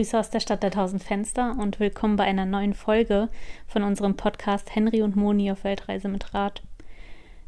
Grüße 0.00 0.18
aus 0.18 0.30
der 0.30 0.40
Stadt 0.40 0.62
der 0.62 0.70
tausend 0.70 1.02
Fenster 1.02 1.54
und 1.58 1.78
willkommen 1.78 2.16
bei 2.16 2.24
einer 2.24 2.46
neuen 2.46 2.72
Folge 2.72 3.28
von 3.66 3.82
unserem 3.82 4.16
Podcast 4.16 4.74
Henry 4.74 5.02
und 5.02 5.14
Moni 5.14 5.52
auf 5.52 5.62
Weltreise 5.62 6.08
mit 6.08 6.32
Rad. 6.32 6.62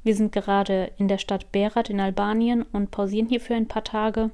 Wir 0.03 0.15
sind 0.15 0.33
gerade 0.33 0.91
in 0.99 1.09
der 1.09 1.17
Stadt 1.17 1.51
Berat 1.51 1.89
in 1.89 1.99
Albanien 1.99 2.61
und 2.61 2.91
pausieren 2.91 3.27
hier 3.27 3.41
für 3.41 3.55
ein 3.55 3.69
paar 3.69 3.85
Tage. 3.85 4.33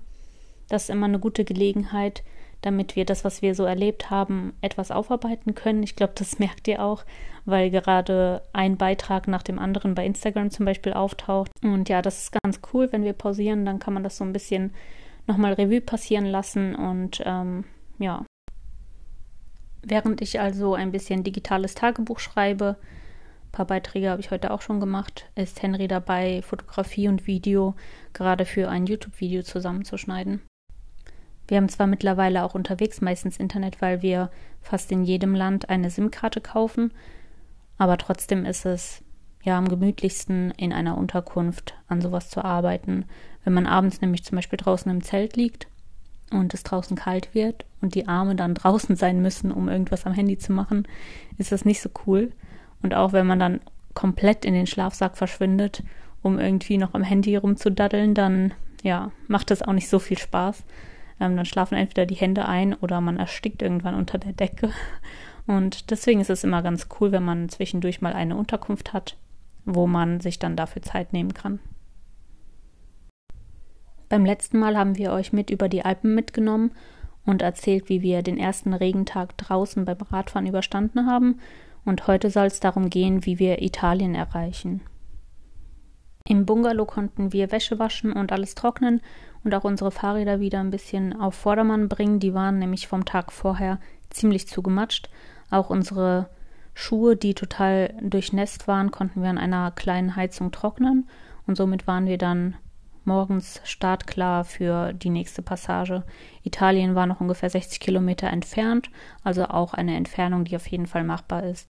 Das 0.68 0.82
ist 0.82 0.90
immer 0.90 1.06
eine 1.06 1.20
gute 1.20 1.44
Gelegenheit, 1.44 2.24
damit 2.60 2.96
wir 2.96 3.04
das, 3.04 3.24
was 3.24 3.40
wir 3.40 3.54
so 3.54 3.62
erlebt 3.62 4.10
haben, 4.10 4.52
etwas 4.62 4.90
aufarbeiten 4.90 5.54
können. 5.54 5.84
Ich 5.84 5.94
glaube, 5.94 6.14
das 6.16 6.38
merkt 6.40 6.66
ihr 6.66 6.84
auch, 6.84 7.04
weil 7.44 7.70
gerade 7.70 8.42
ein 8.52 8.76
Beitrag 8.76 9.28
nach 9.28 9.44
dem 9.44 9.60
anderen 9.60 9.94
bei 9.94 10.04
Instagram 10.04 10.50
zum 10.50 10.66
Beispiel 10.66 10.92
auftaucht. 10.92 11.52
Und 11.62 11.88
ja, 11.88 12.02
das 12.02 12.22
ist 12.22 12.42
ganz 12.42 12.58
cool, 12.72 12.88
wenn 12.90 13.04
wir 13.04 13.12
pausieren, 13.12 13.64
dann 13.64 13.78
kann 13.78 13.94
man 13.94 14.02
das 14.02 14.16
so 14.16 14.24
ein 14.24 14.32
bisschen 14.32 14.74
nochmal 15.28 15.52
Revue 15.52 15.80
passieren 15.80 16.26
lassen 16.26 16.74
und 16.74 17.22
ähm, 17.24 17.62
ja. 17.98 18.24
Während 19.82 20.20
ich 20.20 20.40
also 20.40 20.74
ein 20.74 20.92
bisschen 20.92 21.24
digitales 21.24 21.74
Tagebuch 21.74 22.18
schreibe, 22.18 22.76
ein 23.46 23.52
paar 23.52 23.66
Beiträge 23.66 24.10
habe 24.10 24.20
ich 24.20 24.30
heute 24.30 24.50
auch 24.50 24.60
schon 24.60 24.80
gemacht, 24.80 25.30
ist 25.34 25.62
Henry 25.62 25.88
dabei, 25.88 26.42
Fotografie 26.42 27.08
und 27.08 27.26
Video 27.26 27.74
gerade 28.12 28.44
für 28.44 28.68
ein 28.68 28.86
YouTube-Video 28.86 29.42
zusammenzuschneiden. 29.42 30.42
Wir 31.46 31.56
haben 31.56 31.70
zwar 31.70 31.86
mittlerweile 31.86 32.44
auch 32.44 32.54
unterwegs 32.54 33.00
meistens 33.00 33.38
Internet, 33.38 33.80
weil 33.80 34.02
wir 34.02 34.30
fast 34.60 34.92
in 34.92 35.02
jedem 35.02 35.34
Land 35.34 35.70
eine 35.70 35.88
SIM-Karte 35.88 36.42
kaufen, 36.42 36.92
aber 37.78 37.96
trotzdem 37.96 38.44
ist 38.44 38.66
es 38.66 39.02
ja 39.42 39.56
am 39.56 39.68
gemütlichsten 39.68 40.50
in 40.50 40.74
einer 40.74 40.98
Unterkunft 40.98 41.74
an 41.86 42.02
sowas 42.02 42.28
zu 42.28 42.44
arbeiten. 42.44 43.06
Wenn 43.44 43.54
man 43.54 43.66
abends 43.66 44.02
nämlich 44.02 44.24
zum 44.24 44.36
Beispiel 44.36 44.58
draußen 44.58 44.90
im 44.90 45.02
Zelt 45.02 45.36
liegt 45.36 45.68
und 46.30 46.52
es 46.52 46.64
draußen 46.64 46.96
kalt 46.96 47.34
wird 47.34 47.64
und 47.80 47.94
die 47.94 48.08
Arme 48.08 48.34
dann 48.34 48.54
draußen 48.54 48.96
sein 48.96 49.22
müssen, 49.22 49.52
um 49.52 49.68
irgendwas 49.68 50.06
am 50.06 50.12
Handy 50.12 50.38
zu 50.38 50.52
machen, 50.52 50.86
ist 51.36 51.52
das 51.52 51.64
nicht 51.64 51.80
so 51.80 51.90
cool. 52.06 52.32
Und 52.82 52.94
auch 52.94 53.12
wenn 53.12 53.26
man 53.26 53.38
dann 53.38 53.60
komplett 53.94 54.44
in 54.44 54.54
den 54.54 54.66
Schlafsack 54.66 55.16
verschwindet, 55.16 55.82
um 56.22 56.38
irgendwie 56.38 56.78
noch 56.78 56.94
am 56.94 57.02
Handy 57.02 57.36
rumzudaddeln, 57.36 58.14
dann 58.14 58.52
ja, 58.82 59.10
macht 59.26 59.50
das 59.50 59.62
auch 59.62 59.72
nicht 59.72 59.88
so 59.88 59.98
viel 59.98 60.18
Spaß. 60.18 60.64
Ähm, 61.20 61.36
dann 61.36 61.46
schlafen 61.46 61.76
entweder 61.76 62.06
die 62.06 62.14
Hände 62.14 62.46
ein 62.46 62.74
oder 62.74 63.00
man 63.00 63.18
erstickt 63.18 63.62
irgendwann 63.62 63.94
unter 63.94 64.18
der 64.18 64.32
Decke. 64.32 64.70
Und 65.46 65.90
deswegen 65.90 66.20
ist 66.20 66.30
es 66.30 66.44
immer 66.44 66.62
ganz 66.62 66.88
cool, 67.00 67.10
wenn 67.10 67.24
man 67.24 67.48
zwischendurch 67.48 68.00
mal 68.00 68.12
eine 68.12 68.36
Unterkunft 68.36 68.92
hat, 68.92 69.16
wo 69.64 69.86
man 69.86 70.20
sich 70.20 70.38
dann 70.38 70.56
dafür 70.56 70.82
Zeit 70.82 71.12
nehmen 71.12 71.34
kann. 71.34 71.58
Beim 74.08 74.24
letzten 74.24 74.58
Mal 74.58 74.76
haben 74.76 74.96
wir 74.96 75.12
euch 75.12 75.32
mit 75.32 75.50
über 75.50 75.68
die 75.68 75.84
Alpen 75.84 76.14
mitgenommen 76.14 76.72
und 77.28 77.42
erzählt, 77.42 77.90
wie 77.90 78.00
wir 78.00 78.22
den 78.22 78.38
ersten 78.38 78.72
Regentag 78.72 79.36
draußen 79.36 79.84
beim 79.84 79.98
Radfahren 79.98 80.46
überstanden 80.46 81.06
haben. 81.06 81.40
Und 81.84 82.06
heute 82.06 82.30
soll 82.30 82.46
es 82.46 82.58
darum 82.58 82.88
gehen, 82.88 83.26
wie 83.26 83.38
wir 83.38 83.60
Italien 83.60 84.14
erreichen. 84.14 84.80
Im 86.26 86.46
Bungalow 86.46 86.86
konnten 86.86 87.32
wir 87.34 87.52
Wäsche 87.52 87.78
waschen 87.78 88.14
und 88.14 88.32
alles 88.32 88.54
trocknen 88.54 89.02
und 89.44 89.54
auch 89.54 89.64
unsere 89.64 89.90
Fahrräder 89.90 90.40
wieder 90.40 90.60
ein 90.60 90.70
bisschen 90.70 91.18
auf 91.18 91.34
Vordermann 91.34 91.88
bringen. 91.88 92.18
Die 92.18 92.32
waren 92.32 92.58
nämlich 92.58 92.88
vom 92.88 93.04
Tag 93.04 93.30
vorher 93.30 93.78
ziemlich 94.08 94.48
zugematscht. 94.48 95.10
Auch 95.50 95.68
unsere 95.68 96.30
Schuhe, 96.72 97.14
die 97.14 97.34
total 97.34 97.94
durchnässt 98.00 98.68
waren, 98.68 98.90
konnten 98.90 99.22
wir 99.22 99.28
an 99.28 99.38
einer 99.38 99.70
kleinen 99.70 100.16
Heizung 100.16 100.50
trocknen 100.50 101.08
und 101.46 101.56
somit 101.56 101.86
waren 101.86 102.06
wir 102.06 102.16
dann 102.16 102.56
morgens 103.08 103.60
startklar 103.64 104.44
für 104.44 104.92
die 104.92 105.10
nächste 105.10 105.42
Passage. 105.42 106.04
Italien 106.44 106.94
war 106.94 107.06
noch 107.06 107.20
ungefähr 107.20 107.50
60 107.50 107.80
Kilometer 107.80 108.28
entfernt, 108.28 108.90
also 109.24 109.46
auch 109.46 109.74
eine 109.74 109.96
Entfernung, 109.96 110.44
die 110.44 110.54
auf 110.54 110.68
jeden 110.68 110.86
Fall 110.86 111.02
machbar 111.02 111.42
ist. 111.42 111.66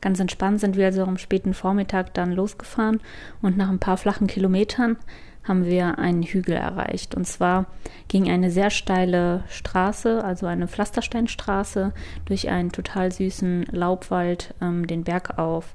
Ganz 0.00 0.18
entspannt 0.20 0.60
sind 0.60 0.76
wir 0.76 0.86
also 0.86 1.02
am 1.02 1.18
späten 1.18 1.52
Vormittag 1.52 2.14
dann 2.14 2.32
losgefahren 2.32 3.00
und 3.42 3.56
nach 3.56 3.68
ein 3.68 3.80
paar 3.80 3.96
flachen 3.96 4.28
Kilometern 4.28 4.96
haben 5.44 5.64
wir 5.64 5.98
einen 5.98 6.22
Hügel 6.22 6.54
erreicht. 6.54 7.16
Und 7.16 7.26
zwar 7.26 7.66
ging 8.06 8.30
eine 8.30 8.50
sehr 8.50 8.70
steile 8.70 9.42
Straße, 9.48 10.24
also 10.24 10.46
eine 10.46 10.68
Pflastersteinstraße, 10.68 11.92
durch 12.24 12.48
einen 12.48 12.70
total 12.70 13.10
süßen 13.10 13.66
Laubwald 13.72 14.54
ähm, 14.60 14.86
den 14.86 15.02
Berg 15.02 15.38
auf. 15.38 15.74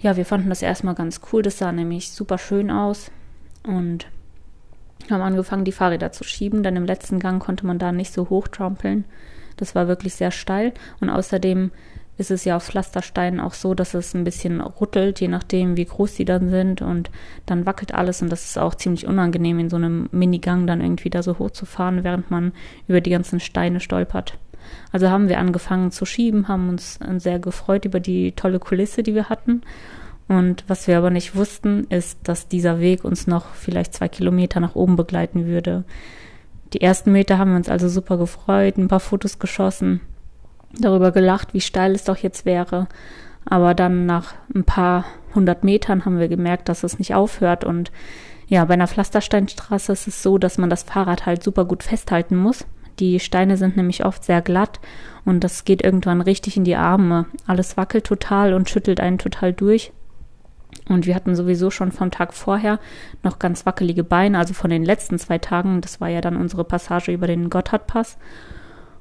Ja, 0.00 0.16
wir 0.16 0.26
fanden 0.26 0.48
das 0.48 0.62
erstmal 0.62 0.96
ganz 0.96 1.20
cool. 1.32 1.42
Das 1.42 1.58
sah 1.58 1.70
nämlich 1.70 2.10
super 2.10 2.38
schön 2.38 2.70
aus 2.70 3.12
und 3.66 4.06
haben 5.10 5.22
angefangen, 5.22 5.64
die 5.64 5.72
Fahrräder 5.72 6.12
zu 6.12 6.24
schieben. 6.24 6.62
Dann 6.62 6.76
im 6.76 6.86
letzten 6.86 7.18
Gang 7.18 7.42
konnte 7.42 7.66
man 7.66 7.78
da 7.78 7.92
nicht 7.92 8.12
so 8.12 8.30
hoch 8.30 8.48
trampeln. 8.48 9.04
Das 9.56 9.74
war 9.74 9.88
wirklich 9.88 10.14
sehr 10.14 10.30
steil. 10.30 10.72
Und 11.00 11.10
außerdem 11.10 11.70
ist 12.16 12.30
es 12.30 12.44
ja 12.44 12.56
auf 12.56 12.64
Pflastersteinen 12.64 13.40
auch 13.40 13.54
so, 13.54 13.74
dass 13.74 13.94
es 13.94 14.14
ein 14.14 14.24
bisschen 14.24 14.60
rüttelt, 14.60 15.20
je 15.20 15.28
nachdem, 15.28 15.76
wie 15.76 15.84
groß 15.84 16.14
die 16.14 16.24
dann 16.24 16.48
sind. 16.48 16.80
Und 16.80 17.10
dann 17.46 17.66
wackelt 17.66 17.94
alles. 17.94 18.22
Und 18.22 18.30
das 18.30 18.44
ist 18.44 18.58
auch 18.58 18.74
ziemlich 18.74 19.06
unangenehm, 19.06 19.58
in 19.58 19.70
so 19.70 19.76
einem 19.76 20.08
Minigang 20.12 20.66
dann 20.66 20.80
irgendwie 20.80 21.10
da 21.10 21.22
so 21.22 21.38
hoch 21.38 21.50
zu 21.50 21.66
fahren, 21.66 22.04
während 22.04 22.30
man 22.30 22.52
über 22.88 23.00
die 23.00 23.10
ganzen 23.10 23.40
Steine 23.40 23.80
stolpert. 23.80 24.38
Also 24.92 25.10
haben 25.10 25.28
wir 25.28 25.38
angefangen 25.38 25.90
zu 25.90 26.06
schieben, 26.06 26.48
haben 26.48 26.70
uns 26.70 26.98
sehr 27.18 27.38
gefreut 27.38 27.84
über 27.84 28.00
die 28.00 28.32
tolle 28.32 28.58
Kulisse, 28.58 29.02
die 29.02 29.14
wir 29.14 29.28
hatten 29.28 29.60
und 30.28 30.64
was 30.68 30.86
wir 30.86 30.96
aber 30.96 31.10
nicht 31.10 31.36
wussten, 31.36 31.86
ist, 31.90 32.18
dass 32.24 32.48
dieser 32.48 32.80
Weg 32.80 33.04
uns 33.04 33.26
noch 33.26 33.46
vielleicht 33.54 33.94
zwei 33.94 34.08
Kilometer 34.08 34.60
nach 34.60 34.74
oben 34.74 34.96
begleiten 34.96 35.46
würde. 35.46 35.84
Die 36.72 36.80
ersten 36.80 37.12
Meter 37.12 37.38
haben 37.38 37.50
wir 37.50 37.56
uns 37.56 37.68
also 37.68 37.88
super 37.88 38.16
gefreut, 38.16 38.78
ein 38.78 38.88
paar 38.88 39.00
Fotos 39.00 39.38
geschossen, 39.38 40.00
darüber 40.78 41.12
gelacht, 41.12 41.54
wie 41.54 41.60
steil 41.60 41.92
es 41.92 42.04
doch 42.04 42.16
jetzt 42.16 42.46
wäre. 42.46 42.88
Aber 43.44 43.74
dann 43.74 44.06
nach 44.06 44.34
ein 44.54 44.64
paar 44.64 45.04
hundert 45.34 45.62
Metern 45.64 46.04
haben 46.04 46.18
wir 46.18 46.28
gemerkt, 46.28 46.68
dass 46.68 46.82
es 46.82 46.98
nicht 46.98 47.14
aufhört. 47.14 47.62
Und 47.64 47.92
ja, 48.48 48.64
bei 48.64 48.74
einer 48.74 48.88
Pflastersteinstraße 48.88 49.92
ist 49.92 50.08
es 50.08 50.22
so, 50.22 50.38
dass 50.38 50.56
man 50.56 50.70
das 50.70 50.82
Fahrrad 50.82 51.26
halt 51.26 51.42
super 51.42 51.66
gut 51.66 51.82
festhalten 51.82 52.36
muss. 52.36 52.64
Die 52.98 53.20
Steine 53.20 53.56
sind 53.56 53.76
nämlich 53.76 54.04
oft 54.04 54.24
sehr 54.24 54.40
glatt 54.40 54.80
und 55.24 55.44
das 55.44 55.64
geht 55.64 55.82
irgendwann 55.82 56.20
richtig 56.20 56.56
in 56.56 56.64
die 56.64 56.76
Arme. 56.76 57.26
Alles 57.46 57.76
wackelt 57.76 58.04
total 58.04 58.54
und 58.54 58.70
schüttelt 58.70 59.00
einen 59.00 59.18
total 59.18 59.52
durch. 59.52 59.92
Und 60.88 61.06
wir 61.06 61.14
hatten 61.14 61.34
sowieso 61.34 61.70
schon 61.70 61.92
vom 61.92 62.10
Tag 62.10 62.34
vorher 62.34 62.78
noch 63.22 63.38
ganz 63.38 63.64
wackelige 63.64 64.04
Beine, 64.04 64.38
also 64.38 64.54
von 64.54 64.70
den 64.70 64.84
letzten 64.84 65.18
zwei 65.18 65.38
Tagen. 65.38 65.80
Das 65.80 66.00
war 66.00 66.08
ja 66.08 66.20
dann 66.20 66.36
unsere 66.36 66.64
Passage 66.64 67.12
über 67.12 67.26
den 67.26 67.48
Gotthardpass. 67.48 68.18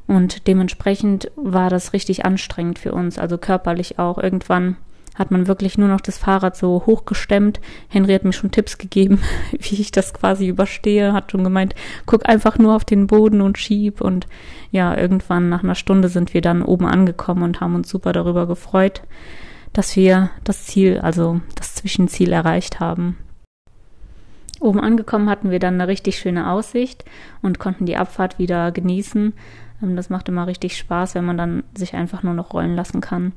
Und 0.08 0.48
dementsprechend 0.48 1.32
war 1.36 1.70
das 1.70 1.94
richtig 1.94 2.26
anstrengend 2.26 2.80
für 2.80 2.94
uns, 2.94 3.18
also 3.18 3.38
körperlich 3.38 4.00
auch. 4.00 4.18
Irgendwann 4.18 4.78
hat 5.16 5.30
man 5.30 5.48
wirklich 5.48 5.78
nur 5.78 5.88
noch 5.88 6.02
das 6.02 6.18
Fahrrad 6.18 6.58
so 6.58 6.84
hochgestemmt. 6.86 7.60
Henry 7.88 8.14
hat 8.14 8.24
mir 8.24 8.34
schon 8.34 8.52
Tipps 8.52 8.78
gegeben, 8.78 9.20
wie 9.52 9.80
ich 9.80 9.92
das 9.92 10.14
quasi 10.14 10.48
überstehe, 10.48 11.14
hat 11.14 11.32
schon 11.32 11.44
gemeint, 11.44 11.76
guck 12.06 12.28
einfach 12.28 12.58
nur 12.58 12.76
auf 12.76 12.86
den 12.86 13.08
Boden 13.08 13.42
und 13.42 13.58
schieb. 13.58 14.02
Und 14.02 14.28
ja, 14.72 14.98
irgendwann 14.98 15.50
nach 15.50 15.64
einer 15.64 15.76
Stunde 15.76 16.08
sind 16.08 16.34
wir 16.34 16.42
dann 16.42 16.64
oben 16.64 16.86
angekommen 16.86 17.44
und 17.44 17.62
haben 17.62 17.76
uns 17.76 17.90
super 17.90 18.14
darüber 18.14 18.48
gefreut 18.48 19.04
dass 19.74 19.96
wir 19.96 20.30
das 20.44 20.66
Ziel, 20.66 21.00
also 21.00 21.42
das 21.56 21.76
Zwischenziel 21.76 22.32
erreicht 22.32 22.80
haben. 22.80 23.18
Oben 24.60 24.80
angekommen 24.80 25.30
hatten 25.30 25.52
wir 25.52 25.60
dann 25.60 25.74
eine 25.74 25.90
richtig 25.90 26.18
schöne 26.18 26.50
Aussicht 26.50 27.04
und 27.42 27.60
konnten 27.60 27.86
die 27.86 27.98
Abfahrt 27.98 28.40
wieder 28.40 28.72
genießen. 28.72 29.34
Ähm, 29.82 29.96
das 29.96 30.10
macht 30.10 30.30
immer 30.30 30.48
richtig 30.48 30.78
Spaß, 30.78 31.16
wenn 31.16 31.26
man 31.26 31.38
dann 31.38 31.64
sich 31.76 31.96
einfach 31.96 32.24
nur 32.24 32.34
noch 32.34 32.54
rollen 32.54 32.76
lassen 32.76 33.02
kann. 33.02 33.34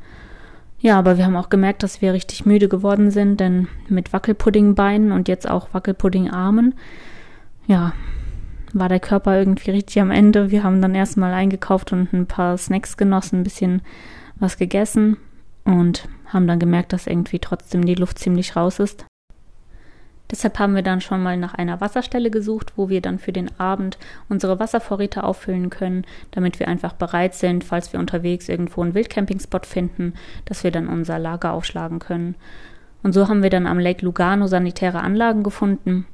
Ja, 0.79 0.99
aber 0.99 1.17
wir 1.17 1.25
haben 1.25 1.37
auch 1.37 1.49
gemerkt, 1.49 1.83
dass 1.83 2.03
wir 2.03 2.12
richtig 2.12 2.44
müde 2.44 2.69
geworden 2.69 3.11
sind, 3.11 3.41
denn 3.41 3.67
mit 3.88 4.12
Wackelpuddingbeinen 4.12 5.11
und 5.11 5.27
jetzt 5.27 5.49
auch 5.49 5.73
Wackelpuddingarmen, 5.73 6.75
ja, 7.67 7.93
war 8.75 8.91
der 8.91 9.00
Körper 9.00 9.38
irgendwie 9.38 9.71
richtig 9.71 10.00
am 10.00 10.11
Ende. 10.11 10.50
Wir 10.50 10.62
haben 10.62 10.83
dann 10.83 10.94
erstmal 10.94 11.33
eingekauft 11.33 11.93
und 11.93 12.12
ein 12.12 12.27
paar 12.27 12.59
Snacks 12.59 12.99
genossen, 12.99 13.41
ein 13.41 13.44
bisschen 13.44 13.81
was 14.38 14.59
gegessen 14.59 15.17
und 15.67 16.09
haben 16.27 16.47
dann 16.47 16.59
gemerkt, 16.59 16.95
dass 16.95 17.07
irgendwie 17.07 17.41
trotzdem 17.41 17.85
die 17.85 17.95
Luft 17.95 18.19
ziemlich 18.19 18.57
raus 18.57 18.79
ist. 18.79 19.05
Deshalb 20.31 20.59
haben 20.59 20.75
wir 20.75 20.83
dann 20.83 21.01
schon 21.01 21.23
mal 21.23 21.37
nach 21.37 21.55
einer 21.55 21.81
Wasserstelle 21.81 22.31
gesucht, 22.31 22.73
wo 22.77 22.89
wir 22.89 23.01
dann 23.01 23.21
für 23.21 23.33
den 23.33 23.49
Abend 23.61 23.97
unsere 24.29 24.59
Wasservorräte 24.59 25.23
auffüllen 25.23 25.71
können, 25.71 26.05
damit 26.33 26.59
wir 26.59 26.67
einfach 26.67 26.95
bereit 26.95 27.35
sind, 27.35 27.63
falls 27.63 27.93
wir 27.93 28.01
unterwegs 28.01 28.49
irgendwo 28.49 28.83
einen 28.83 28.95
Wildcampingspot 28.95 29.67
finden, 29.67 30.15
dass 30.45 30.65
wir 30.65 30.73
dann 30.73 30.89
unser 30.89 31.21
Lager 31.21 31.53
aufschlagen 31.53 32.01
können. 32.01 32.35
Und 33.05 33.12
so 33.12 33.29
haben 33.29 33.45
wir 33.45 33.51
dann 33.51 33.69
am 33.69 33.79
Lake 33.79 34.05
Lugano 34.05 34.49
sanitäre 34.49 35.01
Anlagen 35.01 35.45
gefunden, 35.45 36.07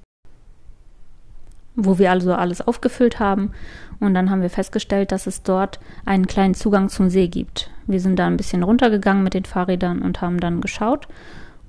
wo 1.75 1.99
wir 1.99 2.11
also 2.11 2.35
alles 2.35 2.61
aufgefüllt 2.61 3.19
haben. 3.19 3.53
Und 3.99 4.13
dann 4.13 4.29
haben 4.29 4.43
wir 4.43 4.51
festgestellt, 4.51 5.11
dass 5.11 5.27
es 5.27 5.43
dort 5.43 5.81
einen 6.05 6.27
kleinen 6.27 6.55
Zugang 6.55 6.91
zum 6.91 7.09
See 7.09 7.29
gibt. 7.29 7.72
Wir 7.87 8.01
sind 8.01 8.19
da 8.19 8.27
ein 8.27 8.37
bisschen 8.37 8.63
runtergegangen 8.63 9.25
mit 9.25 9.35
den 9.35 9.45
Fahrrädern 9.45 10.03
und 10.03 10.21
haben 10.21 10.41
dann 10.41 10.61
geschaut. 10.61 11.09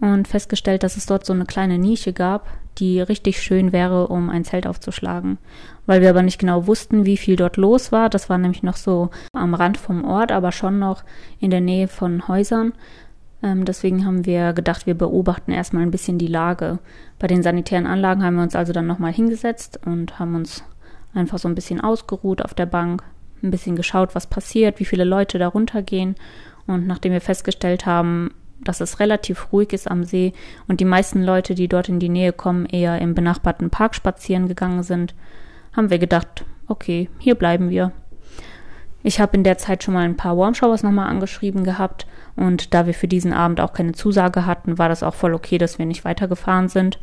und 0.01 0.27
festgestellt, 0.27 0.83
dass 0.83 0.97
es 0.97 1.05
dort 1.05 1.25
so 1.25 1.31
eine 1.31 1.45
kleine 1.45 1.77
Nische 1.77 2.11
gab, 2.11 2.47
die 2.77 2.99
richtig 2.99 3.41
schön 3.41 3.71
wäre, 3.71 4.07
um 4.07 4.29
ein 4.29 4.43
Zelt 4.43 4.67
aufzuschlagen. 4.67 5.37
Weil 5.85 6.01
wir 6.01 6.09
aber 6.09 6.23
nicht 6.23 6.39
genau 6.39 6.67
wussten, 6.67 7.05
wie 7.05 7.15
viel 7.15 7.35
dort 7.37 7.55
los 7.57 7.91
war. 7.91 8.09
Das 8.09 8.29
war 8.29 8.37
nämlich 8.37 8.63
noch 8.63 8.75
so 8.75 9.11
am 9.33 9.53
Rand 9.53 9.77
vom 9.77 10.03
Ort, 10.03 10.31
aber 10.31 10.51
schon 10.51 10.79
noch 10.79 11.03
in 11.39 11.51
der 11.51 11.61
Nähe 11.61 11.87
von 11.87 12.27
Häusern. 12.27 12.73
Ähm, 13.43 13.65
deswegen 13.65 14.05
haben 14.05 14.25
wir 14.25 14.53
gedacht, 14.53 14.85
wir 14.85 14.95
beobachten 14.95 15.51
erstmal 15.51 15.83
ein 15.83 15.91
bisschen 15.91 16.17
die 16.17 16.27
Lage. 16.27 16.79
Bei 17.19 17.27
den 17.27 17.43
sanitären 17.43 17.85
Anlagen 17.85 18.23
haben 18.23 18.35
wir 18.35 18.43
uns 18.43 18.55
also 18.55 18.73
dann 18.73 18.87
nochmal 18.87 19.11
hingesetzt 19.11 19.79
und 19.85 20.17
haben 20.17 20.35
uns 20.35 20.63
einfach 21.13 21.37
so 21.37 21.47
ein 21.47 21.55
bisschen 21.55 21.81
ausgeruht 21.81 22.41
auf 22.41 22.53
der 22.53 22.65
Bank, 22.65 23.03
ein 23.43 23.51
bisschen 23.51 23.75
geschaut, 23.75 24.15
was 24.15 24.27
passiert, 24.27 24.79
wie 24.79 24.85
viele 24.85 25.03
Leute 25.03 25.37
da 25.37 25.47
runtergehen. 25.47 26.15
Und 26.65 26.87
nachdem 26.87 27.11
wir 27.11 27.21
festgestellt 27.21 27.85
haben, 27.85 28.31
dass 28.63 28.81
es 28.81 28.99
relativ 28.99 29.51
ruhig 29.51 29.73
ist 29.73 29.89
am 29.89 30.03
See 30.03 30.33
und 30.67 30.79
die 30.79 30.85
meisten 30.85 31.21
Leute, 31.23 31.53
die 31.53 31.67
dort 31.67 31.89
in 31.89 31.99
die 31.99 32.09
Nähe 32.09 32.31
kommen, 32.31 32.65
eher 32.65 32.99
im 32.99 33.13
benachbarten 33.13 33.69
Park 33.69 33.95
spazieren 33.95 34.47
gegangen 34.47 34.83
sind, 34.83 35.13
haben 35.75 35.89
wir 35.89 35.99
gedacht, 35.99 36.45
okay, 36.67 37.09
hier 37.19 37.35
bleiben 37.35 37.69
wir. 37.69 37.91
Ich 39.03 39.19
habe 39.19 39.35
in 39.35 39.43
der 39.43 39.57
Zeit 39.57 39.83
schon 39.83 39.93
mal 39.93 40.05
ein 40.05 40.15
paar 40.15 40.37
Warmshowers 40.37 40.83
nochmal 40.83 41.09
angeschrieben 41.09 41.65
gehabt 41.65 42.07
und 42.37 42.73
da 42.73 42.85
wir 42.85 42.93
für 42.93 43.09
diesen 43.09 43.33
Abend 43.33 43.59
auch 43.59 43.73
keine 43.73 43.91
Zusage 43.91 44.45
hatten, 44.45 44.77
war 44.77 44.87
das 44.87 45.03
auch 45.03 45.13
voll 45.13 45.33
okay, 45.33 45.57
dass 45.57 45.77
wir 45.77 45.85
nicht 45.85 46.05
weitergefahren 46.05 46.69
sind. 46.69 46.99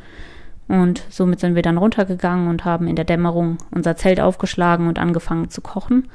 Und 0.71 1.03
somit 1.11 1.41
sind 1.41 1.57
wir 1.57 1.63
dann 1.63 1.79
runtergegangen 1.79 2.47
und 2.47 2.65
haben 2.65 2.87
in 2.87 2.95
der 2.95 3.05
Dämmerung 3.05 3.59
unser 3.73 3.97
Zelt 3.97 4.21
aufgeschlagen 4.21 4.87
und 4.87 5.01
angefangen 5.01 5.51
zu 5.51 5.61
kochen. 5.63 6.07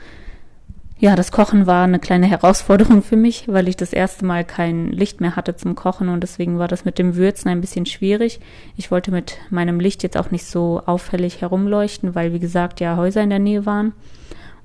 Ja, 0.98 1.18
das 1.18 1.34
Kochen 1.34 1.68
war 1.68 1.84
eine 1.84 2.00
kleine 2.00 2.26
Herausforderung 2.30 3.04
für 3.04 3.18
mich, 3.18 3.50
weil 3.50 3.68
ich 3.68 3.76
das 3.76 3.92
erste 3.92 4.24
Mal 4.24 4.46
kein 4.46 4.94
Licht 4.94 5.20
mehr 5.20 5.36
hatte 5.36 5.58
zum 5.58 5.76
Kochen 5.76 6.08
und 6.08 6.22
deswegen 6.22 6.58
war 6.58 6.70
das 6.70 6.86
mit 6.86 7.00
dem 7.00 7.18
Würzen 7.18 7.50
ein 7.50 7.60
bisschen 7.60 7.86
schwierig. 7.86 8.40
Ich 8.78 8.92
wollte 8.92 9.12
mit 9.12 9.38
meinem 9.50 9.82
Licht 9.82 10.04
jetzt 10.04 10.16
auch 10.16 10.32
nicht 10.32 10.46
so 10.46 10.82
auffällig 10.86 11.42
herumleuchten, 11.42 12.16
weil 12.16 12.32
wie 12.32 12.40
gesagt 12.40 12.80
ja 12.80 12.96
Häuser 12.96 13.24
in 13.24 13.32
der 13.32 13.40
Nähe 13.40 13.66
waren. 13.66 13.92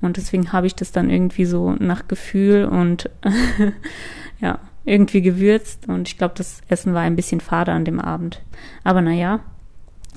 Und 0.00 0.18
deswegen 0.18 0.52
habe 0.52 0.68
ich 0.68 0.76
das 0.76 0.92
dann 0.92 1.10
irgendwie 1.10 1.46
so 1.46 1.72
nach 1.80 2.06
Gefühl 2.06 2.64
und 2.64 3.10
ja, 4.40 4.60
irgendwie 4.84 5.20
gewürzt 5.20 5.88
und 5.88 6.06
ich 6.06 6.16
glaube, 6.16 6.34
das 6.36 6.60
Essen 6.68 6.94
war 6.94 7.00
ein 7.00 7.16
bisschen 7.16 7.40
fade 7.40 7.72
an 7.72 7.84
dem 7.84 7.98
Abend. 7.98 8.40
Aber 8.84 9.02
naja, 9.02 9.40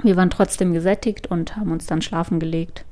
wir 0.01 0.15
waren 0.15 0.29
trotzdem 0.29 0.73
gesättigt 0.73 1.27
und 1.27 1.55
haben 1.55 1.71
uns 1.71 1.85
dann 1.85 2.01
schlafen 2.01 2.39
gelegt. 2.39 2.85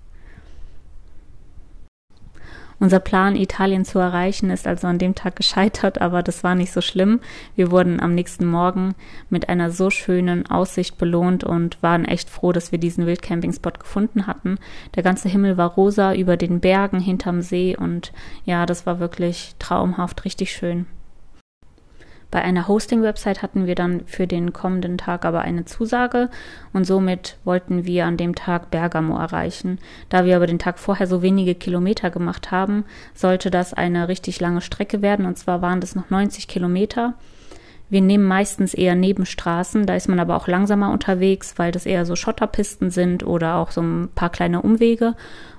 Unser 2.82 3.00
Plan, 3.00 3.36
Italien 3.36 3.86
zu 3.86 4.00
erreichen, 4.00 4.50
ist 4.50 4.66
also 4.66 4.88
an 4.88 4.98
dem 4.98 5.14
Tag 5.14 5.36
gescheitert, 5.36 6.02
aber 6.02 6.24
das 6.24 6.44
war 6.44 6.56
nicht 6.56 6.72
so 6.72 6.82
schlimm. 6.82 7.20
Wir 7.56 7.70
wurden 7.70 8.00
am 8.00 8.16
nächsten 8.16 8.48
Morgen 8.48 8.96
mit 9.30 9.50
einer 9.50 9.70
so 9.70 9.92
schönen 9.92 10.48
Aussicht 10.48 10.98
belohnt 10.98 11.44
und 11.44 11.84
waren 11.84 12.06
echt 12.06 12.28
froh, 12.28 12.52
dass 12.52 12.72
wir 12.72 12.80
diesen 12.80 13.06
Wildcamping-Spot 13.06 13.74
gefunden 13.80 14.26
hatten. 14.26 14.58
Der 14.96 15.04
ganze 15.04 15.30
Himmel 15.30 15.58
war 15.58 15.70
rosa 15.70 16.16
über 16.16 16.38
den 16.38 16.60
Bergen 16.60 17.00
hinterm 17.00 17.44
See 17.44 17.78
und 17.78 18.14
ja, 18.46 18.66
das 18.66 18.88
war 18.88 19.00
wirklich 19.00 19.54
traumhaft, 19.60 20.26
richtig 20.26 20.52
schön. 20.52 20.88
Bei 22.32 22.42
einer 22.42 22.70
Hosting-Website 22.70 23.44
hatten 23.44 23.68
wir 23.68 23.76
dann 23.76 24.06
für 24.06 24.26
den 24.26 24.54
kommenden 24.54 24.98
Tag 24.98 25.26
aber 25.26 25.42
eine 25.42 25.66
Zusage 25.66 26.30
und 26.72 26.86
somit 26.86 27.38
wollten 27.44 27.86
wir 27.86 28.06
an 28.06 28.16
dem 28.16 28.36
Tag 28.36 28.72
Bergamo 28.72 29.18
erreichen. 29.18 29.80
Da 30.08 30.24
wir 30.24 30.38
aber 30.38 30.48
den 30.48 30.58
Tag 30.60 30.80
vorher 30.80 31.08
so 31.08 31.22
wenige 31.22 31.56
Kilometer 31.56 32.10
gemacht 32.10 32.50
haben, 32.50 32.86
sollte 33.14 33.52
das 33.52 33.74
eine 33.74 34.08
richtig 34.08 34.40
lange 34.40 34.62
Strecke 34.62 35.02
werden 35.02 35.26
und 35.26 35.38
zwar 35.38 35.62
waren 35.62 35.82
das 35.82 35.94
noch 35.94 36.10
90 36.10 36.48
Kilometer. 36.48 37.16
Wir 37.90 38.00
nehmen 38.00 38.24
meistens 38.24 38.74
eher 38.74 38.96
Nebenstraßen, 38.96 39.86
da 39.86 39.96
ist 39.96 40.08
man 40.08 40.22
aber 40.22 40.38
auch 40.38 40.48
langsamer 40.48 40.94
unterwegs, 40.94 41.56
weil 41.58 41.74
das 41.74 41.86
eher 41.86 42.06
so 42.06 42.16
Schotterpisten 42.16 42.90
sind 42.90 43.26
oder 43.26 43.56
auch 43.56 43.72
so 43.72 43.82
ein 43.82 44.08
paar 44.16 44.30
kleine 44.30 44.62
Umwege. 44.62 45.16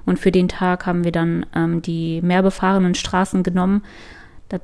Und 0.06 0.18
für 0.18 0.32
den 0.32 0.48
Tag 0.48 0.86
haben 0.86 1.04
wir 1.04 1.12
dann 1.12 1.44
ähm, 1.54 1.82
die 1.82 2.22
mehr 2.22 2.42
befahrenen 2.42 2.94
Straßen 2.94 3.42
genommen, 3.42 3.82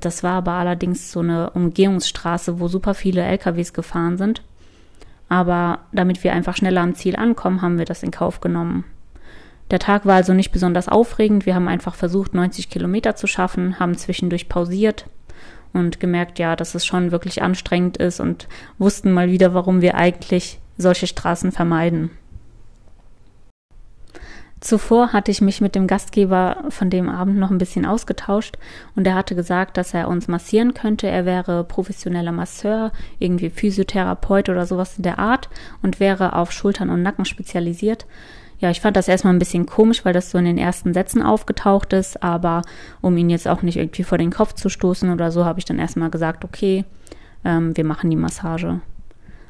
das 0.00 0.22
war 0.22 0.32
aber 0.32 0.52
allerdings 0.52 1.10
so 1.12 1.20
eine 1.20 1.50
Umgehungsstraße, 1.50 2.60
wo 2.60 2.68
super 2.68 2.94
viele 2.94 3.22
LKWs 3.22 3.72
gefahren 3.72 4.18
sind. 4.18 4.42
Aber 5.28 5.80
damit 5.92 6.24
wir 6.24 6.32
einfach 6.32 6.56
schneller 6.56 6.80
am 6.80 6.94
Ziel 6.94 7.16
ankommen, 7.16 7.62
haben 7.62 7.78
wir 7.78 7.84
das 7.84 8.02
in 8.02 8.10
Kauf 8.10 8.40
genommen. 8.40 8.84
Der 9.70 9.78
Tag 9.78 10.06
war 10.06 10.16
also 10.16 10.32
nicht 10.32 10.52
besonders 10.52 10.88
aufregend. 10.88 11.44
Wir 11.44 11.54
haben 11.54 11.68
einfach 11.68 11.94
versucht, 11.94 12.32
90 12.32 12.70
Kilometer 12.70 13.16
zu 13.16 13.26
schaffen, 13.26 13.78
haben 13.78 13.96
zwischendurch 13.96 14.48
pausiert 14.48 15.06
und 15.74 16.00
gemerkt, 16.00 16.38
ja, 16.38 16.56
dass 16.56 16.74
es 16.74 16.86
schon 16.86 17.10
wirklich 17.10 17.42
anstrengend 17.42 17.98
ist 17.98 18.20
und 18.20 18.48
wussten 18.78 19.12
mal 19.12 19.30
wieder, 19.30 19.52
warum 19.52 19.82
wir 19.82 19.94
eigentlich 19.96 20.58
solche 20.78 21.06
Straßen 21.06 21.52
vermeiden. 21.52 22.10
Zuvor 24.60 25.12
hatte 25.12 25.30
ich 25.30 25.40
mich 25.40 25.60
mit 25.60 25.76
dem 25.76 25.86
Gastgeber 25.86 26.64
von 26.70 26.90
dem 26.90 27.08
Abend 27.08 27.38
noch 27.38 27.50
ein 27.50 27.58
bisschen 27.58 27.86
ausgetauscht 27.86 28.58
und 28.96 29.06
er 29.06 29.14
hatte 29.14 29.36
gesagt, 29.36 29.76
dass 29.76 29.94
er 29.94 30.08
uns 30.08 30.26
massieren 30.26 30.74
könnte. 30.74 31.06
Er 31.06 31.24
wäre 31.24 31.62
professioneller 31.62 32.32
Masseur, 32.32 32.92
irgendwie 33.20 33.50
Physiotherapeut 33.50 34.48
oder 34.48 34.66
sowas 34.66 34.96
in 34.96 35.04
der 35.04 35.20
Art 35.20 35.48
und 35.82 36.00
wäre 36.00 36.34
auf 36.34 36.50
Schultern 36.50 36.90
und 36.90 37.02
Nacken 37.02 37.24
spezialisiert. 37.24 38.06
Ja, 38.58 38.70
ich 38.70 38.80
fand 38.80 38.96
das 38.96 39.06
erstmal 39.06 39.32
ein 39.32 39.38
bisschen 39.38 39.66
komisch, 39.66 40.04
weil 40.04 40.12
das 40.12 40.32
so 40.32 40.38
in 40.38 40.44
den 40.44 40.58
ersten 40.58 40.92
Sätzen 40.92 41.22
aufgetaucht 41.22 41.92
ist, 41.92 42.24
aber 42.24 42.62
um 43.00 43.16
ihn 43.16 43.30
jetzt 43.30 43.46
auch 43.46 43.62
nicht 43.62 43.76
irgendwie 43.76 44.02
vor 44.02 44.18
den 44.18 44.32
Kopf 44.32 44.54
zu 44.54 44.68
stoßen 44.68 45.10
oder 45.10 45.30
so, 45.30 45.44
habe 45.44 45.60
ich 45.60 45.64
dann 45.64 45.78
erstmal 45.78 46.10
gesagt, 46.10 46.44
okay, 46.44 46.84
ähm, 47.44 47.76
wir 47.76 47.84
machen 47.84 48.10
die 48.10 48.16
Massage. 48.16 48.80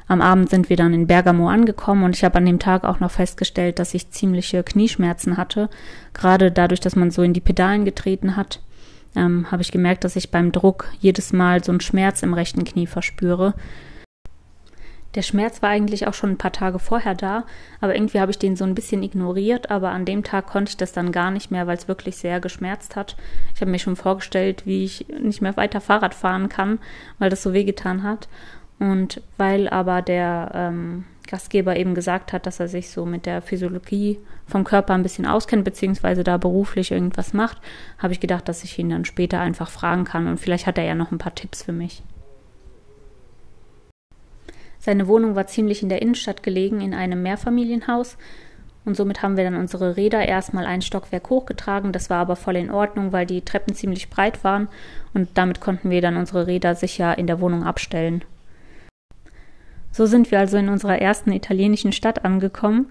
Am 0.09 0.21
Abend 0.21 0.49
sind 0.49 0.71
wir 0.71 0.75
dann 0.75 0.91
in 0.91 1.05
Bergamo 1.05 1.49
angekommen 1.49 2.03
und 2.03 2.15
ich 2.15 2.23
habe 2.23 2.39
an 2.39 2.45
dem 2.47 2.57
Tag 2.57 2.83
auch 2.83 2.99
noch 2.99 3.11
festgestellt, 3.11 3.77
dass 3.77 3.93
ich 3.93 4.09
ziemliche 4.09 4.63
Knieschmerzen 4.63 5.37
hatte. 5.37 5.69
Gerade 6.15 6.51
dadurch, 6.51 6.79
dass 6.79 6.95
man 6.95 7.11
so 7.11 7.21
in 7.21 7.33
die 7.33 7.39
Pedalen 7.39 7.85
getreten 7.85 8.35
hat, 8.35 8.59
ähm, 9.15 9.51
habe 9.51 9.61
ich 9.61 9.71
gemerkt, 9.71 10.03
dass 10.03 10.15
ich 10.15 10.31
beim 10.31 10.51
Druck 10.51 10.91
jedes 10.99 11.31
Mal 11.31 11.63
so 11.63 11.71
einen 11.71 11.79
Schmerz 11.79 12.23
im 12.23 12.33
rechten 12.33 12.63
Knie 12.63 12.87
verspüre. 12.87 13.53
Der 15.13 15.21
Schmerz 15.21 15.61
war 15.61 15.69
eigentlich 15.69 16.07
auch 16.07 16.13
schon 16.13 16.31
ein 16.31 16.37
paar 16.37 16.51
Tage 16.51 16.79
vorher 16.79 17.13
da, 17.15 17.43
aber 17.79 17.95
irgendwie 17.95 18.19
habe 18.19 18.31
ich 18.31 18.39
den 18.39 18.55
so 18.55 18.63
ein 18.63 18.75
bisschen 18.75 19.03
ignoriert, 19.03 19.69
aber 19.69 19.89
an 19.89 20.05
dem 20.05 20.23
Tag 20.23 20.47
konnte 20.47 20.69
ich 20.69 20.77
das 20.77 20.91
dann 20.91 21.11
gar 21.11 21.29
nicht 21.29 21.49
mehr, 21.49 21.65
weil 21.67 21.77
es 21.77 21.87
wirklich 21.87 22.17
sehr 22.17 22.39
geschmerzt 22.39 22.95
hat. 22.95 23.15
Ich 23.53 23.61
habe 23.61 23.71
mir 23.71 23.79
schon 23.79 23.95
vorgestellt, 23.95 24.65
wie 24.65 24.85
ich 24.85 25.07
nicht 25.21 25.41
mehr 25.41 25.57
weiter 25.57 25.81
Fahrrad 25.81 26.15
fahren 26.15 26.49
kann, 26.49 26.79
weil 27.17 27.31
das 27.31 27.43
so 27.43 27.53
wehgetan 27.53 28.03
hat. 28.03 28.27
Und 28.79 29.21
weil 29.37 29.67
aber 29.67 30.01
der 30.01 30.51
ähm, 30.53 31.03
Gastgeber 31.27 31.75
eben 31.75 31.93
gesagt 31.95 32.33
hat, 32.33 32.45
dass 32.45 32.59
er 32.59 32.67
sich 32.67 32.89
so 32.89 33.05
mit 33.05 33.25
der 33.25 33.41
Physiologie 33.41 34.19
vom 34.47 34.63
Körper 34.63 34.93
ein 34.93 35.03
bisschen 35.03 35.25
auskennt, 35.25 35.63
beziehungsweise 35.63 36.23
da 36.23 36.37
beruflich 36.37 36.91
irgendwas 36.91 37.33
macht, 37.33 37.57
habe 37.99 38.13
ich 38.13 38.19
gedacht, 38.19 38.47
dass 38.47 38.63
ich 38.63 38.79
ihn 38.79 38.89
dann 38.89 39.05
später 39.05 39.39
einfach 39.39 39.69
fragen 39.69 40.05
kann 40.05 40.27
und 40.27 40.39
vielleicht 40.39 40.65
hat 40.65 40.77
er 40.77 40.85
ja 40.85 40.95
noch 40.95 41.11
ein 41.11 41.19
paar 41.19 41.35
Tipps 41.35 41.63
für 41.63 41.71
mich. 41.71 42.01
Seine 44.79 45.07
Wohnung 45.07 45.35
war 45.35 45.45
ziemlich 45.45 45.83
in 45.83 45.89
der 45.89 46.01
Innenstadt 46.01 46.41
gelegen, 46.41 46.81
in 46.81 46.93
einem 46.93 47.21
Mehrfamilienhaus. 47.21 48.17
Und 48.85 48.95
somit 48.95 49.21
haben 49.21 49.35
wir 49.35 49.43
dann 49.43 49.57
unsere 49.57 49.97
Räder 49.97 50.25
erstmal 50.25 50.65
ein 50.65 50.81
Stockwerk 50.81 51.29
hochgetragen. 51.29 51.91
Das 51.91 52.09
war 52.09 52.19
aber 52.19 52.37
voll 52.37 52.55
in 52.55 52.71
Ordnung, 52.71 53.11
weil 53.11 53.25
die 53.25 53.41
Treppen 53.41 53.75
ziemlich 53.75 54.09
breit 54.09 54.43
waren. 54.45 54.69
Und 55.13 55.29
damit 55.35 55.59
konnten 55.59 55.89
wir 55.89 56.01
dann 56.01 56.15
unsere 56.15 56.47
Räder 56.47 56.75
sicher 56.75 57.17
in 57.17 57.27
der 57.27 57.41
Wohnung 57.41 57.65
abstellen. 57.65 58.23
So 59.91 60.05
sind 60.05 60.31
wir 60.31 60.39
also 60.39 60.57
in 60.57 60.69
unserer 60.69 60.99
ersten 60.99 61.31
italienischen 61.31 61.91
Stadt 61.91 62.25
angekommen. 62.25 62.87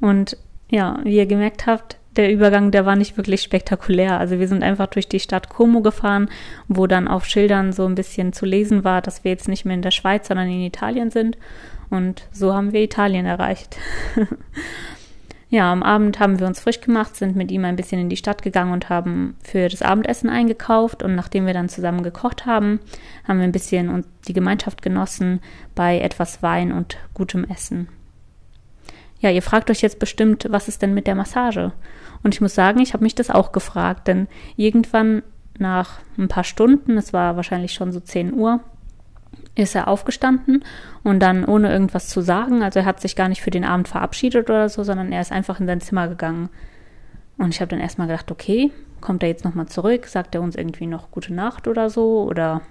Und 0.00 0.36
ja, 0.70 1.00
wie 1.04 1.16
ihr 1.16 1.26
gemerkt 1.26 1.66
habt, 1.66 1.98
der 2.16 2.32
Übergang, 2.32 2.70
der 2.70 2.86
war 2.86 2.96
nicht 2.96 3.16
wirklich 3.16 3.42
spektakulär. 3.42 4.18
Also 4.18 4.38
wir 4.38 4.48
sind 4.48 4.62
einfach 4.62 4.88
durch 4.88 5.08
die 5.08 5.20
Stadt 5.20 5.48
Como 5.48 5.80
gefahren, 5.80 6.28
wo 6.66 6.86
dann 6.86 7.08
auf 7.08 7.24
Schildern 7.24 7.72
so 7.72 7.86
ein 7.86 7.94
bisschen 7.94 8.32
zu 8.32 8.46
lesen 8.46 8.82
war, 8.82 9.00
dass 9.00 9.22
wir 9.22 9.30
jetzt 9.30 9.48
nicht 9.48 9.64
mehr 9.64 9.76
in 9.76 9.82
der 9.82 9.92
Schweiz, 9.92 10.28
sondern 10.28 10.48
in 10.48 10.62
Italien 10.62 11.10
sind. 11.10 11.38
Und 11.88 12.26
so 12.32 12.52
haben 12.52 12.72
wir 12.72 12.82
Italien 12.82 13.26
erreicht. 13.26 13.76
Ja, 15.52 15.72
am 15.72 15.82
Abend 15.82 16.20
haben 16.20 16.38
wir 16.38 16.46
uns 16.46 16.60
frisch 16.60 16.80
gemacht, 16.80 17.16
sind 17.16 17.34
mit 17.34 17.50
ihm 17.50 17.64
ein 17.64 17.74
bisschen 17.74 18.00
in 18.00 18.08
die 18.08 18.16
Stadt 18.16 18.42
gegangen 18.42 18.72
und 18.72 18.88
haben 18.88 19.36
für 19.42 19.68
das 19.68 19.82
Abendessen 19.82 20.30
eingekauft. 20.30 21.02
Und 21.02 21.16
nachdem 21.16 21.44
wir 21.44 21.52
dann 21.52 21.68
zusammen 21.68 22.04
gekocht 22.04 22.46
haben, 22.46 22.78
haben 23.26 23.38
wir 23.38 23.44
ein 23.44 23.52
bisschen 23.52 24.04
die 24.28 24.32
Gemeinschaft 24.32 24.80
genossen 24.80 25.40
bei 25.74 25.98
etwas 25.98 26.40
Wein 26.44 26.70
und 26.70 26.98
gutem 27.14 27.42
Essen. 27.44 27.88
Ja, 29.18 29.30
ihr 29.30 29.42
fragt 29.42 29.70
euch 29.70 29.82
jetzt 29.82 29.98
bestimmt, 29.98 30.46
was 30.50 30.68
ist 30.68 30.82
denn 30.82 30.94
mit 30.94 31.08
der 31.08 31.16
Massage? 31.16 31.72
Und 32.22 32.32
ich 32.32 32.40
muss 32.40 32.54
sagen, 32.54 32.78
ich 32.80 32.92
habe 32.92 33.02
mich 33.02 33.16
das 33.16 33.28
auch 33.28 33.50
gefragt, 33.50 34.06
denn 34.06 34.28
irgendwann 34.56 35.24
nach 35.58 35.98
ein 36.16 36.28
paar 36.28 36.44
Stunden, 36.44 36.96
es 36.96 37.12
war 37.12 37.34
wahrscheinlich 37.34 37.72
schon 37.74 37.90
so 37.90 37.98
10 37.98 38.34
Uhr, 38.34 38.60
ist 39.60 39.74
er 39.74 39.88
aufgestanden 39.88 40.64
und 41.02 41.20
dann 41.20 41.44
ohne 41.44 41.70
irgendwas 41.70 42.08
zu 42.08 42.20
sagen, 42.20 42.62
also 42.62 42.80
er 42.80 42.84
hat 42.84 43.00
sich 43.00 43.16
gar 43.16 43.28
nicht 43.28 43.42
für 43.42 43.50
den 43.50 43.64
Abend 43.64 43.88
verabschiedet 43.88 44.48
oder 44.48 44.68
so, 44.68 44.82
sondern 44.82 45.12
er 45.12 45.20
ist 45.20 45.32
einfach 45.32 45.60
in 45.60 45.66
sein 45.66 45.80
Zimmer 45.80 46.08
gegangen. 46.08 46.48
Und 47.38 47.54
ich 47.54 47.60
habe 47.60 47.70
dann 47.70 47.80
erstmal 47.80 48.06
gedacht, 48.06 48.30
okay, 48.30 48.70
kommt 49.00 49.22
er 49.22 49.28
jetzt 49.28 49.44
nochmal 49.44 49.66
zurück, 49.66 50.06
sagt 50.06 50.34
er 50.34 50.42
uns 50.42 50.56
irgendwie 50.56 50.86
noch 50.86 51.10
gute 51.10 51.32
Nacht 51.32 51.68
oder 51.68 51.90
so 51.90 52.22
oder 52.24 52.62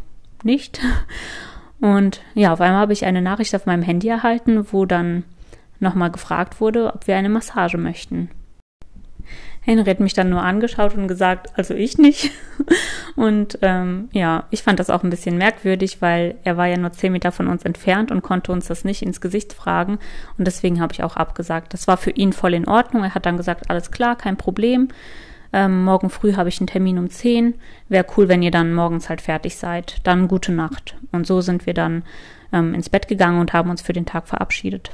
nicht? 0.43 0.79
Und 1.81 2.22
ja, 2.34 2.51
auf 2.51 2.62
einmal 2.62 2.81
habe 2.81 2.93
ich 2.93 3.05
eine 3.05 3.22
Nachricht 3.22 3.55
auf 3.55 3.65
meinem 3.65 3.84
Handy 3.84 4.10
erhalten, 4.10 4.67
wo 4.72 4.86
dann 4.86 5.24
nochmal 5.79 6.12
gefragt 6.12 6.60
wurde, 6.60 6.93
ob 6.93 7.08
wir 7.08 7.15
eine 7.15 7.29
Massage 7.29 7.77
möchten. 7.77 8.29
Henry 9.69 9.88
hat 9.91 9.99
mich 9.99 10.15
dann 10.15 10.31
nur 10.31 10.41
angeschaut 10.41 10.95
und 10.95 11.07
gesagt, 11.07 11.49
also 11.55 11.75
ich 11.75 11.99
nicht. 11.99 12.31
Und 13.15 13.59
ähm, 13.61 14.09
ja, 14.13 14.45
ich 14.49 14.63
fand 14.63 14.79
das 14.79 14.89
auch 14.89 15.03
ein 15.03 15.11
bisschen 15.11 15.38
merkwürdig, 15.38 16.01
weil 16.01 16.35
er 16.43 16.57
war 16.57 16.65
ja 16.65 16.77
nur 16.77 16.91
zehn 16.91 17.11
Meter 17.11 17.31
von 17.31 17.47
uns 17.47 17.63
entfernt 17.63 18.09
und 18.09 18.23
konnte 18.23 18.51
uns 18.51 18.67
das 18.67 18.83
nicht 18.83 19.03
ins 19.03 19.21
Gesicht 19.21 19.53
fragen. 19.53 19.99
Und 20.38 20.45
deswegen 20.47 20.81
habe 20.81 20.93
ich 20.93 21.03
auch 21.03 21.17
abgesagt. 21.17 21.73
Das 21.73 21.88
war 21.88 21.97
für 21.97 22.09
ihn 22.09 22.33
voll 22.33 22.55
in 22.55 22.67
Ordnung. 22.67 23.03
Er 23.03 23.13
hat 23.13 23.27
dann 23.27 23.38
gesagt, 23.38 23.69
alles 23.69 23.91
klar, 23.91 24.15
kein 24.15 24.38
Problem. 24.38 24.88
Ähm, 25.53 25.83
morgen 25.83 26.09
früh 26.09 26.33
habe 26.33 26.49
ich 26.49 26.59
einen 26.59 26.67
Termin 26.67 26.97
um 26.97 27.11
zehn. 27.11 27.53
Wäre 27.89 28.07
cool, 28.17 28.27
wenn 28.27 28.41
ihr 28.41 28.51
dann 28.51 28.73
morgens 28.73 29.07
halt 29.07 29.21
fertig 29.21 29.55
seid. 29.57 29.97
Dann 30.03 30.27
gute 30.27 30.51
Nacht. 30.51 30.95
Und 31.11 31.27
so 31.27 31.41
sind 31.41 31.67
wir 31.67 31.75
dann 31.75 32.03
ähm, 32.51 32.73
ins 32.73 32.89
Bett 32.89 33.07
gegangen 33.07 33.39
und 33.39 33.53
haben 33.53 33.69
uns 33.69 33.83
für 33.83 33.93
den 33.93 34.07
Tag 34.07 34.27
verabschiedet. 34.27 34.91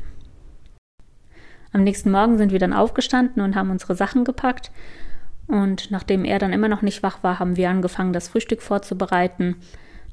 Am 1.75 1.84
nächsten 1.84 2.10
Morgen 2.10 2.38
sind 2.38 2.53
wir 2.53 2.60
dann 2.60 2.72
aufgestanden 2.72 3.44
und 3.44 3.58
haben 3.58 3.70
unsere 3.70 3.96
Sachen 3.96 4.24
gepackt. 4.24 4.72
Und 5.46 5.91
nachdem 5.91 6.24
er 6.24 6.39
dann 6.39 6.53
immer 6.53 6.70
noch 6.70 6.82
nicht 6.82 7.03
wach 7.03 7.22
war, 7.22 7.38
haben 7.38 7.58
wir 7.58 7.70
angefangen, 7.70 8.13
das 8.13 8.29
Frühstück 8.29 8.62
vorzubereiten, 8.62 9.58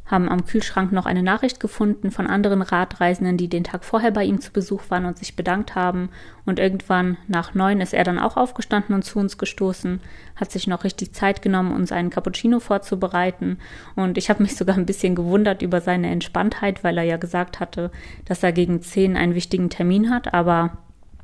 haben 0.05 0.29
am 0.29 0.45
Kühlschrank 0.45 0.91
noch 0.91 1.07
eine 1.07 1.23
Nachricht 1.23 1.61
gefunden 1.61 2.11
von 2.11 2.27
anderen 2.27 2.63
Radreisenden, 2.63 3.37
die 3.37 3.47
den 3.47 3.63
Tag 3.63 3.85
vorher 3.85 4.11
bei 4.11 4.25
ihm 4.25 4.41
zu 4.41 4.51
Besuch 4.51 4.83
waren 4.89 5.05
und 5.05 5.19
sich 5.19 5.37
bedankt 5.37 5.77
haben. 5.77 6.09
Und 6.45 6.59
irgendwann 6.59 7.17
nach 7.29 7.55
neun 7.55 7.81
ist 7.81 7.95
er 7.95 8.03
dann 8.03 8.19
auch 8.19 8.37
aufgestanden 8.37 8.97
und 8.97 9.05
zu 9.05 9.21
uns 9.21 9.39
gestoßen, 9.39 10.01
hat 10.35 10.51
sich 10.51 10.67
noch 10.67 10.83
richtig 10.83 11.13
Zeit 11.13 11.43
genommen, 11.43 11.71
uns 11.71 11.93
einen 11.93 12.11
Cappuccino 12.11 12.59
vorzubereiten. 12.59 13.59
Und 13.95 14.19
ich 14.19 14.31
habe 14.31 14.43
mich 14.43 14.57
sogar 14.57 14.75
ein 14.75 14.87
bisschen 14.87 15.15
gewundert 15.15 15.63
über 15.63 15.81
seine 15.81 16.11
Entspanntheit, 16.11 16.83
weil 16.83 16.99
er 16.99 17.05
ja 17.05 17.19
gesagt 17.19 17.61
hatte, 17.61 17.93
dass 18.25 18.43
er 18.43 18.51
gegen 18.51 18.83
zehn 18.83 19.17
einen 19.17 19.37
wichtigen 19.37 19.71
Termin 19.71 20.11
hat, 20.11 20.35
aber 20.35 20.79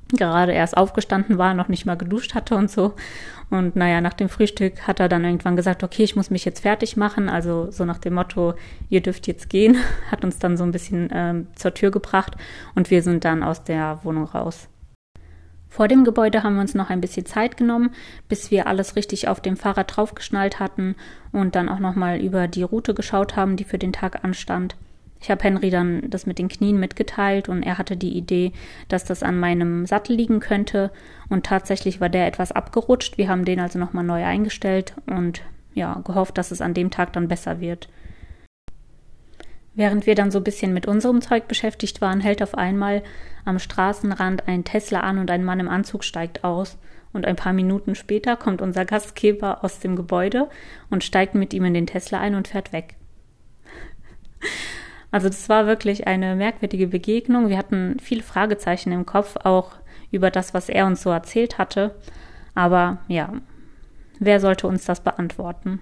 gerade 0.09 0.53
erst 0.53 0.77
aufgestanden 0.77 1.39
war, 1.39 1.55
noch 1.55 1.69
nicht 1.69 1.87
mal 1.87 1.97
geduscht 1.97 2.35
hatte 2.35 2.55
und 2.55 2.71
so. 2.71 2.95
Und 3.51 3.77
naja, 3.77 4.01
nach 4.01 4.15
dem 4.15 4.29
Frühstück 4.29 4.87
hat 4.87 5.01
er 5.01 5.09
dann 5.09 5.25
irgendwann 5.25 5.57
gesagt, 5.57 5.83
okay, 5.83 6.05
ich 6.05 6.17
muss 6.17 6.31
mich 6.31 6.45
jetzt 6.45 6.61
fertig 6.61 6.97
machen. 6.97 7.29
Also 7.29 7.71
so 7.71 7.85
nach 7.85 7.99
dem 7.99 8.15
Motto, 8.15 8.55
ihr 8.89 9.03
dürft 9.03 9.27
jetzt 9.27 9.51
gehen, 9.51 9.77
hat 10.11 10.25
uns 10.25 10.39
dann 10.39 10.57
so 10.57 10.65
ein 10.65 10.73
bisschen 10.73 11.09
ähm, 11.13 11.47
zur 11.55 11.75
Tür 11.75 11.91
gebracht 11.91 12.37
und 12.75 12.91
wir 12.91 13.03
sind 13.03 13.25
dann 13.25 13.43
aus 13.43 13.65
der 13.65 14.01
Wohnung 14.03 14.25
raus. 14.25 14.69
Vor 15.71 15.87
dem 15.87 16.05
Gebäude 16.05 16.43
haben 16.43 16.55
wir 16.55 16.63
uns 16.63 16.75
noch 16.75 16.89
ein 16.89 17.03
bisschen 17.03 17.27
Zeit 17.27 17.59
genommen, 17.59 17.91
bis 18.29 18.51
wir 18.51 18.67
alles 18.67 18.97
richtig 18.97 19.29
auf 19.29 19.41
dem 19.41 19.57
Fahrrad 19.57 19.95
draufgeschnallt 19.97 20.59
hatten 20.59 20.97
und 21.31 21.55
dann 21.55 21.69
auch 21.69 21.79
nochmal 21.79 22.21
über 22.21 22.49
die 22.49 22.63
Route 22.63 22.95
geschaut 22.95 23.37
haben, 23.37 23.57
die 23.57 23.65
für 23.65 23.79
den 23.79 23.93
Tag 23.93 24.25
anstand. 24.25 24.77
Ich 25.21 25.31
habe 25.31 25.43
Henry 25.43 25.71
dann 25.71 26.09
das 26.11 26.27
mit 26.27 26.39
den 26.39 26.49
Knien 26.49 26.79
mitgeteilt 26.79 27.49
und 27.49 27.63
er 27.63 27.79
hatte 27.79 27.97
die 27.97 28.17
Idee, 28.17 28.53
dass 28.89 29.05
das 29.05 29.23
an 29.23 29.39
meinem 29.39 29.85
Sattel 29.87 30.15
liegen 30.15 30.41
könnte. 30.41 30.93
Und 31.29 31.45
tatsächlich 31.45 32.01
war 32.01 32.09
der 32.09 32.27
etwas 32.27 32.53
abgerutscht. 32.53 33.19
Wir 33.19 33.29
haben 33.29 33.45
den 33.45 33.61
also 33.61 33.79
nochmal 33.79 34.05
neu 34.05 34.25
eingestellt 34.25 34.95
und 35.07 35.43
ja, 35.75 36.01
gehofft, 36.05 36.39
dass 36.39 36.51
es 36.51 36.61
an 36.61 36.75
dem 36.75 36.91
Tag 36.91 37.13
dann 37.13 37.29
besser 37.29 37.61
wird. 37.61 37.89
Während 39.75 40.07
wir 40.07 40.17
dann 40.17 40.33
so 40.33 40.39
ein 40.39 40.45
bisschen 40.45 40.75
mit 40.75 40.87
unserem 40.87 41.21
Zeug 41.21 41.47
beschäftigt 41.47 42.01
waren, 42.01 42.21
hält 42.21 42.43
auf 42.43 42.57
einmal 42.57 43.03
am 43.45 43.61
Straßenrand 43.61 44.49
ein 44.49 44.65
Tesla 44.65 45.01
an 45.01 45.19
und 45.19 45.31
ein 45.31 45.45
Mann 45.45 45.61
im 45.61 45.69
Anzug 45.69 46.03
steigt 46.03 46.43
aus. 46.43 46.79
Und 47.13 47.27
ein 47.27 47.37
paar 47.37 47.53
Minuten 47.53 47.95
später 47.95 48.37
kommt 48.37 48.61
unser 48.61 48.85
Gastgeber 48.85 49.65
aus 49.65 49.79
dem 49.79 49.97
Gebäude 49.97 50.49
und 50.91 51.05
steigt 51.05 51.35
mit 51.35 51.55
ihm 51.55 51.65
in 51.65 51.75
den 51.75 51.87
Tesla 51.87 52.21
ein 52.21 52.35
und 52.35 52.49
fährt 52.49 52.73
weg. 52.73 52.97
Also 55.11 55.29
das 55.29 55.49
war 55.49 55.67
wirklich 55.67 56.07
eine 56.07 56.37
merkwürdige 56.37 56.87
Begegnung. 56.87 57.49
Wir 57.49 57.59
hatten 57.59 57.97
viele 58.01 58.23
Fragezeichen 58.23 58.93
im 58.93 59.07
Kopf, 59.07 59.37
auch 59.43 59.73
über 60.11 60.31
das, 60.31 60.55
was 60.55 60.69
er 60.69 60.87
uns 60.87 61.03
so 61.03 61.11
erzählt 61.11 61.59
hatte. 61.59 61.95
Aber 62.55 62.99
ja, 63.09 63.33
wer 64.19 64.41
sollte 64.41 64.67
uns 64.67 64.85
das 64.85 65.01
beantworten? 65.01 65.81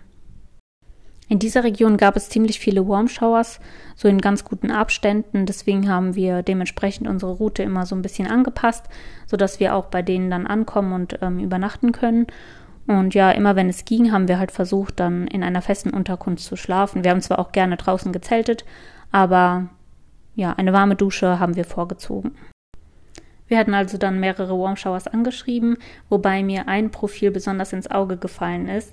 In 1.29 1.41
dieser 1.41 1.65
Region 1.65 1.97
gab 1.97 2.15
es 2.15 2.29
ziemlich 2.29 2.61
viele 2.61 2.87
Warm 2.87 3.09
Showers, 3.09 3.59
so 3.97 4.07
in 4.07 4.21
ganz 4.21 4.45
guten 4.45 4.71
Abständen. 4.71 5.45
Deswegen 5.45 5.89
haben 5.89 6.15
wir 6.15 6.43
dementsprechend 6.45 7.09
unsere 7.09 7.33
Route 7.33 7.65
immer 7.65 7.85
so 7.85 7.97
ein 7.97 8.03
bisschen 8.03 8.29
angepasst, 8.29 8.87
sodass 9.27 9.59
wir 9.59 9.75
auch 9.75 9.87
bei 9.87 10.03
denen 10.03 10.31
dann 10.31 10.47
ankommen 10.47 10.93
und 10.93 11.19
ähm, 11.23 11.41
übernachten 11.41 11.91
können. 11.91 12.29
Und 12.87 13.15
ja, 13.15 13.33
immer 13.33 13.57
wenn 13.57 13.69
es 13.69 13.85
ging, 13.85 14.13
haben 14.13 14.29
wir 14.29 14.39
halt 14.39 14.53
versucht, 14.53 15.01
dann 15.01 15.27
in 15.27 15.43
einer 15.43 15.63
festen 15.63 15.91
Unterkunft 15.91 16.45
zu 16.45 16.55
schlafen. 16.55 17.03
Wir 17.03 17.11
haben 17.11 17.21
zwar 17.21 17.41
auch 17.41 17.51
gerne 17.51 17.77
draußen 17.77 18.13
gezeltet, 18.13 18.65
aber 19.17 19.71
ja, 20.35 20.53
eine 20.53 20.75
warme 20.75 20.95
Dusche 20.95 21.41
haben 21.41 21.57
wir 21.57 21.65
vorgezogen. 21.65 22.33
Wir 23.49 23.57
hatten 23.57 23.73
also 23.73 23.97
dann 23.97 24.21
mehrere 24.21 24.59
Warm 24.59 24.77
Showers 24.77 25.07
angeschrieben, 25.07 25.79
wobei 26.11 26.43
mir 26.43 26.69
ein 26.69 26.91
Profil 26.91 27.31
besonders 27.31 27.73
ins 27.73 27.91
Auge 27.91 28.19
gefallen 28.19 28.69
ist. 28.69 28.93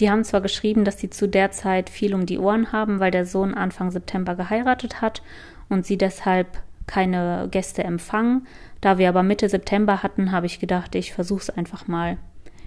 Die 0.00 0.10
haben 0.10 0.22
zwar 0.22 0.42
geschrieben, 0.42 0.84
dass 0.84 1.00
sie 1.00 1.08
zu 1.08 1.26
der 1.26 1.50
Zeit 1.50 1.88
viel 1.88 2.14
um 2.14 2.26
die 2.26 2.38
Ohren 2.38 2.72
haben, 2.72 3.00
weil 3.00 3.10
der 3.10 3.24
Sohn 3.24 3.54
Anfang 3.54 3.90
September 3.90 4.34
geheiratet 4.34 5.00
hat 5.00 5.22
und 5.70 5.86
sie 5.86 5.96
deshalb 5.96 6.48
keine 6.86 7.48
Gäste 7.50 7.84
empfangen. 7.84 8.46
Da 8.82 8.98
wir 8.98 9.08
aber 9.08 9.22
Mitte 9.22 9.48
September 9.48 10.02
hatten, 10.02 10.30
habe 10.30 10.44
ich 10.44 10.60
gedacht, 10.60 10.94
ich 10.94 11.14
versuche 11.14 11.40
es 11.40 11.48
einfach 11.48 11.86
mal. 11.86 12.18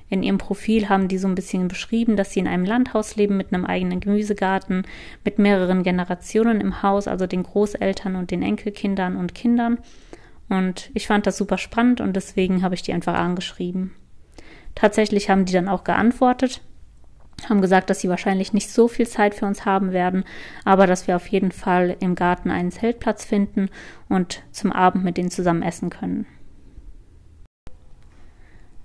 In 0.10 0.24
ihrem 0.24 0.38
Profil 0.38 0.88
haben 0.88 1.08
die 1.08 1.18
so 1.18 1.28
ein 1.28 1.36
bisschen 1.36 1.68
beschrieben, 1.68 2.16
dass 2.16 2.32
sie 2.32 2.40
in 2.40 2.48
einem 2.48 2.66
Landhaus 2.66 3.16
leben 3.16 3.36
mit 3.36 3.54
einem 3.54 3.66
eigenen 3.66 4.00
Gemüsegarten, 4.00 4.84
mit 5.26 5.38
mehreren 5.38 5.84
Generationen 5.84 6.62
im 6.62 6.82
Haus, 6.82 7.08
also 7.08 7.28
den 7.28 7.44
Großeltern 7.44 8.16
und 8.16 8.32
den 8.32 8.42
Enkelkindern 8.42 9.18
und 9.18 9.36
Kindern. 9.36 9.80
Und 10.50 10.92
ich 10.94 11.08
fand 11.08 11.28
das 11.28 11.38
super 11.38 11.58
spannend 11.58 12.00
und 12.00 12.16
deswegen 12.16 12.64
habe 12.64 12.76
ich 12.76 12.82
die 12.82 12.94
einfach 12.94 13.16
angeschrieben. 13.16 13.94
Tatsächlich 14.76 15.30
haben 15.30 15.44
die 15.44 15.54
dann 15.54 15.68
auch 15.68 15.84
geantwortet, 15.84 16.62
haben 17.50 17.62
gesagt, 17.62 17.90
dass 17.90 18.00
sie 18.00 18.10
wahrscheinlich 18.10 18.54
nicht 18.54 18.70
so 18.70 18.88
viel 18.88 19.08
Zeit 19.08 19.36
für 19.36 19.46
uns 19.46 19.66
haben 19.66 19.92
werden, 19.92 20.24
aber 20.64 20.88
dass 20.88 21.08
wir 21.08 21.16
auf 21.16 21.28
jeden 21.28 21.52
Fall 21.52 21.98
im 22.00 22.16
Garten 22.16 22.50
einen 22.50 22.72
Zeltplatz 22.72 23.26
finden 23.26 23.70
und 24.08 24.44
zum 24.52 24.72
Abend 24.72 25.04
mit 25.04 25.18
denen 25.18 25.32
zusammen 25.32 25.64
essen 25.64 25.90
können. 25.90 26.26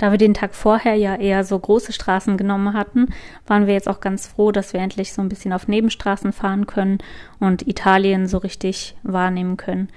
Da 0.02 0.10
wir 0.10 0.18
den 0.18 0.34
Tag 0.34 0.56
vorher 0.56 0.96
ja 0.96 1.14
eher 1.14 1.44
so 1.44 1.56
große 1.56 1.92
Straßen 1.92 2.36
genommen 2.36 2.74
hatten, 2.74 3.14
waren 3.46 3.68
wir 3.68 3.74
jetzt 3.74 3.88
auch 3.88 4.00
ganz 4.00 4.26
froh, 4.26 4.50
dass 4.50 4.72
wir 4.72 4.80
endlich 4.80 5.12
so 5.12 5.22
ein 5.22 5.28
bisschen 5.28 5.52
auf 5.52 5.68
Nebenstraßen 5.68 6.32
fahren 6.32 6.66
können 6.66 6.98
und 7.38 7.68
Italien 7.68 8.26
so 8.26 8.38
richtig 8.38 8.96
wahrnehmen 9.04 9.56
können. 9.56 9.90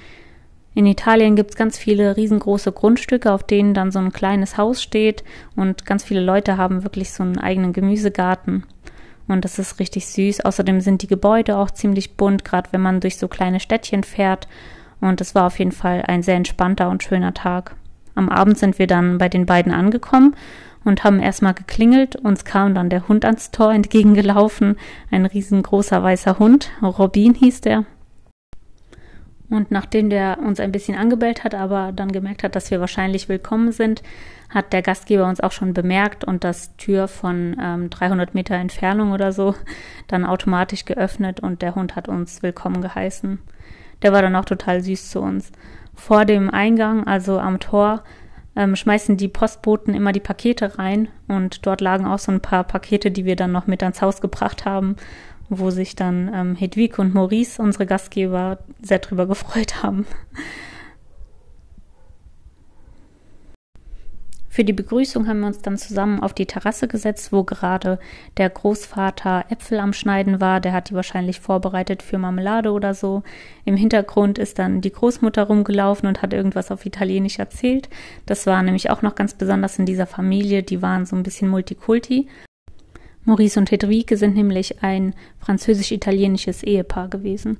In 0.75 0.85
Italien 0.85 1.35
gibt 1.35 1.49
es 1.49 1.55
ganz 1.55 1.79
viele 1.79 2.17
riesengroße 2.17 2.71
Grundstücke, 2.71 3.31
auf 3.31 3.41
denen 3.41 3.73
dann 3.73 3.89
so 3.89 3.97
ein 3.97 4.13
kleines 4.13 4.57
Haus 4.57 4.83
steht 4.83 5.23
und 5.55 5.87
ganz 5.87 6.03
viele 6.03 6.21
Leute 6.21 6.55
haben 6.55 6.83
wirklich 6.83 7.11
so 7.11 7.23
einen 7.23 7.39
eigenen 7.39 7.73
Gemüsegarten. 7.73 8.63
Und 9.27 9.43
das 9.43 9.57
ist 9.57 9.79
richtig 9.79 10.05
süß. 10.05 10.41
Außerdem 10.41 10.81
sind 10.81 11.01
die 11.01 11.07
Gebäude 11.07 11.57
auch 11.57 11.71
ziemlich 11.71 12.15
bunt, 12.15 12.45
gerade 12.45 12.69
wenn 12.73 12.81
man 12.81 12.99
durch 12.99 13.17
so 13.17 13.27
kleine 13.27 13.59
Städtchen 13.59 14.03
fährt. 14.03 14.47
Und 15.01 15.19
es 15.19 15.33
war 15.33 15.47
auf 15.47 15.57
jeden 15.57 15.71
Fall 15.71 16.03
ein 16.03 16.21
sehr 16.21 16.35
entspannter 16.35 16.91
und 16.91 17.01
schöner 17.01 17.33
Tag. 17.33 17.75
Am 18.15 18.29
Abend 18.29 18.57
sind 18.57 18.79
wir 18.79 18.87
dann 18.87 19.17
bei 19.17 19.29
den 19.29 19.45
beiden 19.45 19.73
angekommen 19.73 20.35
und 20.85 21.03
haben 21.03 21.19
erstmal 21.19 21.53
geklingelt. 21.53 22.15
Uns 22.15 22.45
kam 22.45 22.73
dann 22.73 22.89
der 22.89 23.07
Hund 23.07 23.25
ans 23.25 23.51
Tor 23.51 23.73
entgegengelaufen. 23.73 24.77
Ein 25.11 25.25
riesengroßer 25.25 26.01
weißer 26.01 26.39
Hund. 26.39 26.71
Robin 26.81 27.33
hieß 27.33 27.61
der. 27.61 27.85
Und 29.49 29.69
nachdem 29.69 30.09
der 30.09 30.39
uns 30.39 30.59
ein 30.59 30.71
bisschen 30.71 30.97
angebellt 30.97 31.43
hat, 31.43 31.53
aber 31.53 31.91
dann 31.91 32.11
gemerkt 32.11 32.43
hat, 32.43 32.55
dass 32.55 32.71
wir 32.71 32.79
wahrscheinlich 32.79 33.29
willkommen 33.29 33.71
sind, 33.71 34.01
hat 34.49 34.73
der 34.73 34.81
Gastgeber 34.81 35.27
uns 35.27 35.39
auch 35.39 35.51
schon 35.51 35.73
bemerkt 35.73 36.23
und 36.23 36.43
das 36.43 36.75
Tür 36.77 37.07
von 37.07 37.55
ähm, 37.61 37.89
300 37.89 38.33
Meter 38.33 38.55
Entfernung 38.55 39.11
oder 39.11 39.31
so 39.31 39.53
dann 40.07 40.25
automatisch 40.25 40.85
geöffnet 40.85 41.41
und 41.41 41.61
der 41.61 41.75
Hund 41.75 41.95
hat 41.95 42.07
uns 42.07 42.41
willkommen 42.41 42.81
geheißen. 42.81 43.39
Der 44.01 44.13
war 44.13 44.21
dann 44.21 44.35
auch 44.35 44.45
total 44.45 44.81
süß 44.81 45.11
zu 45.11 45.21
uns 45.21 45.51
vor 45.95 46.25
dem 46.25 46.49
Eingang, 46.49 47.07
also 47.07 47.39
am 47.39 47.59
Tor, 47.59 48.03
ähm, 48.55 48.75
schmeißen 48.75 49.17
die 49.17 49.27
Postboten 49.27 49.93
immer 49.93 50.11
die 50.11 50.19
Pakete 50.19 50.77
rein 50.77 51.09
und 51.27 51.65
dort 51.65 51.81
lagen 51.81 52.05
auch 52.05 52.19
so 52.19 52.31
ein 52.31 52.41
paar 52.41 52.63
Pakete, 52.63 53.11
die 53.11 53.25
wir 53.25 53.35
dann 53.35 53.51
noch 53.51 53.67
mit 53.67 53.83
ans 53.83 54.01
Haus 54.01 54.21
gebracht 54.21 54.65
haben, 54.65 54.95
wo 55.49 55.69
sich 55.69 55.95
dann 55.95 56.31
ähm, 56.33 56.55
Hedwig 56.55 56.97
und 56.99 57.13
Maurice, 57.13 57.61
unsere 57.61 57.85
Gastgeber, 57.85 58.59
sehr 58.81 58.99
drüber 58.99 59.27
gefreut 59.27 59.83
haben. 59.83 60.05
Für 64.55 64.63
die 64.63 64.71
Begrüßung 64.71 65.27
haben 65.27 65.41
wir 65.41 65.47
uns 65.47 65.61
dann 65.61 65.77
zusammen 65.77 66.23
auf 66.23 66.31
die 66.31 66.45
Terrasse 66.45 66.87
gesetzt, 66.87 67.33
wo 67.33 67.43
gerade 67.43 67.99
der 68.37 68.49
Großvater 68.49 69.43
Äpfel 69.49 69.79
am 69.79 69.91
Schneiden 69.91 70.39
war. 70.39 70.61
Der 70.61 70.71
hat 70.71 70.89
die 70.89 70.93
wahrscheinlich 70.93 71.41
vorbereitet 71.41 72.01
für 72.01 72.17
Marmelade 72.17 72.71
oder 72.71 72.93
so. 72.93 73.23
Im 73.65 73.75
Hintergrund 73.75 74.37
ist 74.37 74.57
dann 74.57 74.79
die 74.79 74.93
Großmutter 74.93 75.43
rumgelaufen 75.43 76.07
und 76.07 76.21
hat 76.21 76.31
irgendwas 76.31 76.71
auf 76.71 76.85
Italienisch 76.85 77.37
erzählt. 77.37 77.89
Das 78.25 78.47
war 78.47 78.63
nämlich 78.63 78.89
auch 78.89 79.01
noch 79.01 79.15
ganz 79.15 79.33
besonders 79.33 79.77
in 79.77 79.85
dieser 79.85 80.05
Familie. 80.05 80.63
Die 80.63 80.81
waren 80.81 81.05
so 81.05 81.17
ein 81.17 81.23
bisschen 81.23 81.49
Multikulti. 81.49 82.29
Maurice 83.25 83.59
und 83.59 83.71
Hedwige 83.71 84.15
sind 84.15 84.35
nämlich 84.35 84.81
ein 84.81 85.15
französisch-italienisches 85.39 86.63
Ehepaar 86.63 87.09
gewesen. 87.09 87.57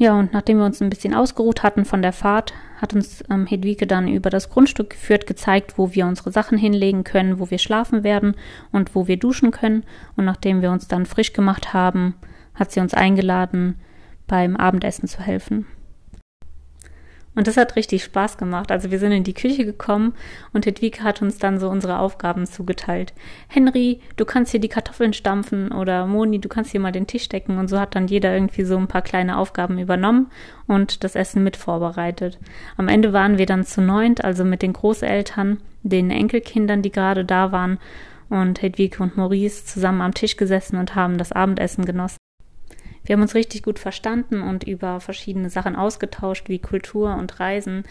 Ja, 0.00 0.18
und 0.18 0.32
nachdem 0.32 0.56
wir 0.56 0.64
uns 0.64 0.80
ein 0.80 0.88
bisschen 0.88 1.12
ausgeruht 1.12 1.62
hatten 1.62 1.84
von 1.84 2.00
der 2.00 2.14
Fahrt, 2.14 2.54
hat 2.80 2.94
uns 2.94 3.22
ähm, 3.28 3.44
Hedwige 3.46 3.86
dann 3.86 4.08
über 4.08 4.30
das 4.30 4.48
Grundstück 4.48 4.88
geführt, 4.88 5.26
gezeigt, 5.26 5.76
wo 5.76 5.92
wir 5.92 6.06
unsere 6.06 6.32
Sachen 6.32 6.56
hinlegen 6.56 7.04
können, 7.04 7.38
wo 7.38 7.50
wir 7.50 7.58
schlafen 7.58 8.02
werden 8.02 8.34
und 8.72 8.94
wo 8.94 9.08
wir 9.08 9.18
duschen 9.18 9.50
können. 9.50 9.84
Und 10.16 10.24
nachdem 10.24 10.62
wir 10.62 10.70
uns 10.70 10.88
dann 10.88 11.04
frisch 11.04 11.34
gemacht 11.34 11.74
haben, 11.74 12.14
hat 12.54 12.72
sie 12.72 12.80
uns 12.80 12.94
eingeladen, 12.94 13.78
beim 14.26 14.56
Abendessen 14.56 15.06
zu 15.06 15.20
helfen. 15.20 15.66
Und 17.40 17.46
das 17.46 17.56
hat 17.56 17.74
richtig 17.74 18.04
Spaß 18.04 18.36
gemacht. 18.36 18.70
Also 18.70 18.90
wir 18.90 18.98
sind 18.98 19.12
in 19.12 19.24
die 19.24 19.32
Küche 19.32 19.64
gekommen 19.64 20.12
und 20.52 20.66
Hedwige 20.66 21.02
hat 21.02 21.22
uns 21.22 21.38
dann 21.38 21.58
so 21.58 21.70
unsere 21.70 21.98
Aufgaben 21.98 22.44
zugeteilt. 22.44 23.14
Henry, 23.48 24.00
du 24.18 24.26
kannst 24.26 24.50
hier 24.50 24.60
die 24.60 24.68
Kartoffeln 24.68 25.14
stampfen 25.14 25.72
oder 25.72 26.04
Moni, 26.04 26.38
du 26.38 26.50
kannst 26.50 26.72
hier 26.72 26.80
mal 26.80 26.92
den 26.92 27.06
Tisch 27.06 27.30
decken. 27.30 27.56
Und 27.56 27.68
so 27.68 27.80
hat 27.80 27.94
dann 27.94 28.08
jeder 28.08 28.34
irgendwie 28.34 28.64
so 28.64 28.76
ein 28.76 28.88
paar 28.88 29.00
kleine 29.00 29.38
Aufgaben 29.38 29.78
übernommen 29.78 30.30
und 30.66 31.02
das 31.02 31.16
Essen 31.16 31.42
mit 31.42 31.56
vorbereitet. 31.56 32.38
Am 32.76 32.88
Ende 32.88 33.14
waren 33.14 33.38
wir 33.38 33.46
dann 33.46 33.64
zu 33.64 33.80
neunt, 33.80 34.22
also 34.22 34.44
mit 34.44 34.60
den 34.60 34.74
Großeltern, 34.74 35.62
den 35.82 36.10
Enkelkindern, 36.10 36.82
die 36.82 36.92
gerade 36.92 37.24
da 37.24 37.52
waren 37.52 37.78
und 38.28 38.60
Hedwige 38.60 39.02
und 39.02 39.16
Maurice 39.16 39.64
zusammen 39.64 40.02
am 40.02 40.12
Tisch 40.12 40.36
gesessen 40.36 40.76
und 40.76 40.94
haben 40.94 41.16
das 41.16 41.32
Abendessen 41.32 41.86
genossen. 41.86 42.19
Wir 43.10 43.14
haben 43.14 43.22
uns 43.22 43.34
richtig 43.34 43.64
gut 43.64 43.80
verstanden 43.80 44.40
und 44.40 44.62
über 44.62 45.00
verschiedene 45.00 45.50
Sachen 45.50 45.74
ausgetauscht, 45.74 46.48
wie 46.48 46.60
Kultur 46.60 47.16
und 47.16 47.40
Reisen. 47.40 47.82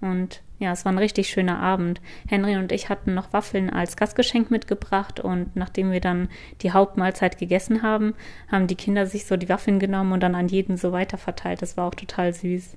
Und 0.00 0.42
ja, 0.60 0.70
es 0.70 0.84
war 0.84 0.92
ein 0.92 0.98
richtig 0.98 1.28
schöner 1.28 1.58
Abend. 1.58 2.00
Henry 2.28 2.56
und 2.56 2.70
ich 2.70 2.88
hatten 2.88 3.12
noch 3.12 3.32
Waffeln 3.32 3.68
als 3.68 3.96
Gastgeschenk 3.96 4.52
mitgebracht 4.52 5.18
und 5.18 5.56
nachdem 5.56 5.90
wir 5.90 5.98
dann 5.98 6.28
die 6.62 6.70
Hauptmahlzeit 6.70 7.36
gegessen 7.36 7.82
haben, 7.82 8.14
haben 8.46 8.68
die 8.68 8.76
Kinder 8.76 9.06
sich 9.06 9.26
so 9.26 9.36
die 9.36 9.48
Waffeln 9.48 9.80
genommen 9.80 10.12
und 10.12 10.22
dann 10.22 10.36
an 10.36 10.46
jeden 10.46 10.76
so 10.76 10.92
weiter 10.92 11.18
verteilt. 11.18 11.62
Das 11.62 11.76
war 11.76 11.88
auch 11.88 11.96
total 11.96 12.32
süß. 12.32 12.76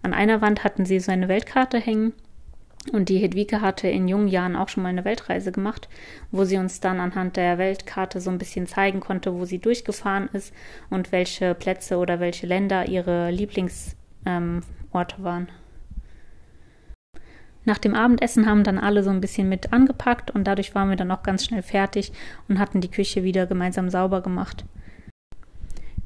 An 0.00 0.14
einer 0.14 0.40
Wand 0.40 0.64
hatten 0.64 0.86
sie 0.86 1.00
so 1.00 1.12
eine 1.12 1.28
Weltkarte 1.28 1.78
hängen 1.80 2.14
und 2.90 3.08
die 3.08 3.18
Hedwige 3.18 3.60
hatte 3.60 3.88
in 3.88 4.08
jungen 4.08 4.26
Jahren 4.26 4.56
auch 4.56 4.68
schon 4.68 4.82
mal 4.82 4.88
eine 4.88 5.04
Weltreise 5.04 5.52
gemacht, 5.52 5.88
wo 6.32 6.44
sie 6.44 6.56
uns 6.56 6.80
dann 6.80 6.98
anhand 6.98 7.36
der 7.36 7.58
Weltkarte 7.58 8.20
so 8.20 8.30
ein 8.30 8.38
bisschen 8.38 8.66
zeigen 8.66 8.98
konnte, 8.98 9.34
wo 9.34 9.44
sie 9.44 9.60
durchgefahren 9.60 10.28
ist 10.32 10.52
und 10.90 11.12
welche 11.12 11.54
Plätze 11.54 11.98
oder 11.98 12.18
welche 12.18 12.46
Länder 12.46 12.88
ihre 12.88 13.30
Lieblingsorte 13.30 13.96
ähm, 14.26 14.62
waren. 15.18 15.48
Nach 17.64 17.78
dem 17.78 17.94
Abendessen 17.94 18.46
haben 18.46 18.64
dann 18.64 18.78
alle 18.78 19.04
so 19.04 19.10
ein 19.10 19.20
bisschen 19.20 19.48
mit 19.48 19.72
angepackt 19.72 20.32
und 20.32 20.44
dadurch 20.44 20.74
waren 20.74 20.88
wir 20.88 20.96
dann 20.96 21.12
auch 21.12 21.22
ganz 21.22 21.44
schnell 21.44 21.62
fertig 21.62 22.12
und 22.48 22.58
hatten 22.58 22.80
die 22.80 22.90
Küche 22.90 23.22
wieder 23.22 23.46
gemeinsam 23.46 23.88
sauber 23.88 24.20
gemacht. 24.20 24.64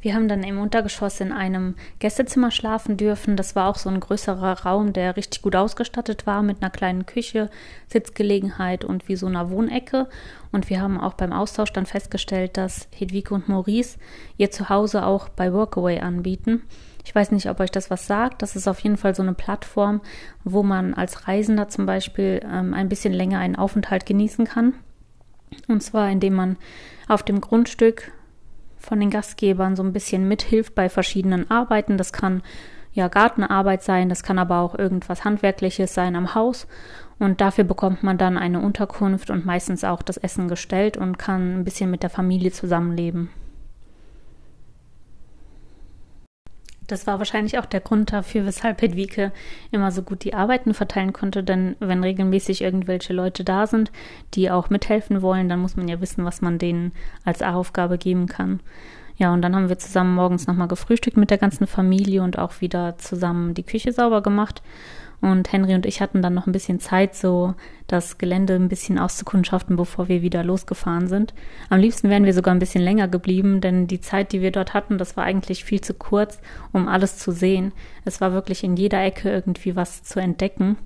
Wir 0.06 0.14
haben 0.14 0.28
dann 0.28 0.44
im 0.44 0.60
Untergeschoss 0.60 1.18
in 1.18 1.32
einem 1.32 1.74
Gästezimmer 1.98 2.52
schlafen 2.52 2.96
dürfen. 2.96 3.34
Das 3.34 3.56
war 3.56 3.68
auch 3.68 3.74
so 3.74 3.90
ein 3.90 3.98
größerer 3.98 4.60
Raum, 4.60 4.92
der 4.92 5.16
richtig 5.16 5.42
gut 5.42 5.56
ausgestattet 5.56 6.28
war 6.28 6.44
mit 6.44 6.62
einer 6.62 6.70
kleinen 6.70 7.06
Küche, 7.06 7.50
Sitzgelegenheit 7.88 8.84
und 8.84 9.08
wie 9.08 9.16
so 9.16 9.26
einer 9.26 9.50
Wohnecke. 9.50 10.06
Und 10.52 10.70
wir 10.70 10.80
haben 10.80 11.00
auch 11.00 11.14
beim 11.14 11.32
Austausch 11.32 11.72
dann 11.72 11.86
festgestellt, 11.86 12.56
dass 12.56 12.86
Hedwige 12.94 13.34
und 13.34 13.48
Maurice 13.48 13.98
ihr 14.36 14.52
Zuhause 14.52 15.04
auch 15.04 15.28
bei 15.28 15.52
Workaway 15.52 15.98
anbieten. 15.98 16.62
Ich 17.04 17.12
weiß 17.12 17.32
nicht, 17.32 17.50
ob 17.50 17.58
euch 17.58 17.72
das 17.72 17.90
was 17.90 18.06
sagt. 18.06 18.42
Das 18.42 18.54
ist 18.54 18.68
auf 18.68 18.78
jeden 18.78 18.98
Fall 18.98 19.16
so 19.16 19.24
eine 19.24 19.34
Plattform, 19.34 20.00
wo 20.44 20.62
man 20.62 20.94
als 20.94 21.26
Reisender 21.26 21.68
zum 21.68 21.84
Beispiel 21.84 22.42
ähm, 22.48 22.74
ein 22.74 22.88
bisschen 22.88 23.12
länger 23.12 23.40
einen 23.40 23.56
Aufenthalt 23.56 24.06
genießen 24.06 24.44
kann. 24.44 24.74
Und 25.66 25.82
zwar, 25.82 26.08
indem 26.10 26.34
man 26.34 26.56
auf 27.08 27.24
dem 27.24 27.40
Grundstück 27.40 28.12
von 28.86 29.00
den 29.00 29.10
Gastgebern 29.10 29.76
so 29.76 29.82
ein 29.82 29.92
bisschen 29.92 30.28
mithilft 30.28 30.74
bei 30.74 30.88
verschiedenen 30.88 31.50
Arbeiten. 31.50 31.98
Das 31.98 32.12
kann 32.12 32.42
ja 32.92 33.08
Gartenarbeit 33.08 33.82
sein, 33.82 34.08
das 34.08 34.22
kann 34.22 34.38
aber 34.38 34.60
auch 34.60 34.78
irgendwas 34.78 35.24
Handwerkliches 35.24 35.92
sein 35.92 36.16
am 36.16 36.34
Haus. 36.34 36.66
Und 37.18 37.40
dafür 37.40 37.64
bekommt 37.64 38.02
man 38.02 38.18
dann 38.18 38.38
eine 38.38 38.60
Unterkunft 38.60 39.30
und 39.30 39.44
meistens 39.44 39.84
auch 39.84 40.02
das 40.02 40.16
Essen 40.16 40.48
gestellt 40.48 40.96
und 40.96 41.18
kann 41.18 41.58
ein 41.60 41.64
bisschen 41.64 41.90
mit 41.90 42.02
der 42.02 42.10
Familie 42.10 42.52
zusammenleben. 42.52 43.30
Das 46.86 47.06
war 47.06 47.18
wahrscheinlich 47.18 47.58
auch 47.58 47.66
der 47.66 47.80
Grund 47.80 48.12
dafür, 48.12 48.46
weshalb 48.46 48.80
Hedwige 48.80 49.32
immer 49.70 49.90
so 49.90 50.02
gut 50.02 50.24
die 50.24 50.34
Arbeiten 50.34 50.72
verteilen 50.74 51.12
konnte, 51.12 51.42
denn 51.42 51.76
wenn 51.80 52.02
regelmäßig 52.02 52.62
irgendwelche 52.62 53.12
Leute 53.12 53.42
da 53.44 53.66
sind, 53.66 53.90
die 54.34 54.50
auch 54.50 54.70
mithelfen 54.70 55.22
wollen, 55.22 55.48
dann 55.48 55.60
muss 55.60 55.76
man 55.76 55.88
ja 55.88 56.00
wissen, 56.00 56.24
was 56.24 56.42
man 56.42 56.58
denen 56.58 56.92
als 57.24 57.42
Aufgabe 57.42 57.98
geben 57.98 58.26
kann. 58.26 58.60
Ja, 59.16 59.32
und 59.32 59.42
dann 59.42 59.56
haben 59.56 59.68
wir 59.68 59.78
zusammen 59.78 60.14
morgens 60.14 60.46
nochmal 60.46 60.68
gefrühstückt 60.68 61.16
mit 61.16 61.30
der 61.30 61.38
ganzen 61.38 61.66
Familie 61.66 62.22
und 62.22 62.38
auch 62.38 62.60
wieder 62.60 62.98
zusammen 62.98 63.54
die 63.54 63.62
Küche 63.62 63.92
sauber 63.92 64.22
gemacht. 64.22 64.62
Und 65.22 65.50
Henry 65.50 65.74
und 65.74 65.86
ich 65.86 66.02
hatten 66.02 66.20
dann 66.20 66.34
noch 66.34 66.46
ein 66.46 66.52
bisschen 66.52 66.78
Zeit, 66.78 67.14
so 67.14 67.54
das 67.86 68.18
Gelände 68.18 68.54
ein 68.54 68.68
bisschen 68.68 68.98
auszukundschaften, 68.98 69.76
bevor 69.76 70.08
wir 70.08 70.20
wieder 70.20 70.44
losgefahren 70.44 71.08
sind. 71.08 71.32
Am 71.70 71.80
liebsten 71.80 72.10
wären 72.10 72.24
wir 72.26 72.34
sogar 72.34 72.54
ein 72.54 72.58
bisschen 72.58 72.82
länger 72.82 73.08
geblieben, 73.08 73.62
denn 73.62 73.86
die 73.86 74.00
Zeit, 74.00 74.32
die 74.32 74.42
wir 74.42 74.50
dort 74.50 74.74
hatten, 74.74 74.98
das 74.98 75.16
war 75.16 75.24
eigentlich 75.24 75.64
viel 75.64 75.80
zu 75.80 75.94
kurz, 75.94 76.38
um 76.72 76.86
alles 76.86 77.16
zu 77.16 77.32
sehen. 77.32 77.72
Es 78.04 78.20
war 78.20 78.32
wirklich 78.32 78.62
in 78.62 78.76
jeder 78.76 79.02
Ecke 79.02 79.30
irgendwie 79.30 79.74
was 79.74 80.02
zu 80.02 80.20
entdecken 80.20 80.76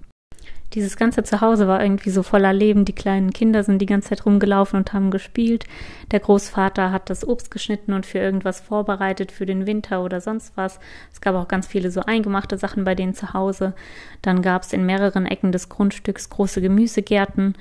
dieses 0.75 0.97
ganze 0.97 1.25
Zuhause 1.25 1.67
war 1.67 1.83
irgendwie 1.83 2.11
so 2.11 2.23
voller 2.23 2.53
Leben. 2.53 2.85
Die 2.85 2.95
kleinen 2.95 3.33
Kinder 3.33 3.65
sind 3.65 3.81
die 3.81 3.87
ganze 3.87 4.11
Zeit 4.11 4.25
rumgelaufen 4.25 4.79
und 4.79 4.93
haben 4.93 5.11
gespielt. 5.11 5.65
Der 6.13 6.21
Großvater 6.21 6.93
hat 6.93 7.11
das 7.11 7.27
Obst 7.27 7.51
geschnitten 7.51 7.93
und 7.93 8.07
für 8.07 8.19
irgendwas 8.19 8.61
vorbereitet, 8.61 9.33
für 9.33 9.47
den 9.47 9.67
Winter 9.67 10.05
oder 10.05 10.21
sonst 10.21 10.57
was. 10.57 10.79
Es 11.13 11.21
gab 11.21 11.35
auch 11.35 11.49
ganz 11.49 11.67
viele 11.67 11.91
so 11.91 12.03
eingemachte 12.03 12.57
Sachen 12.57 12.85
bei 12.85 12.95
denen 12.95 13.15
zu 13.15 13.35
Hause. 13.35 13.75
Dann 14.23 14.43
gab 14.43 14.63
es 14.63 14.73
in 14.73 14.87
mehreren 14.87 15.27
Ecken 15.27 15.51
des 15.51 15.69
Grundstücks 15.69 16.31
große 16.31 16.61
Gemüsegärten. 16.61 17.57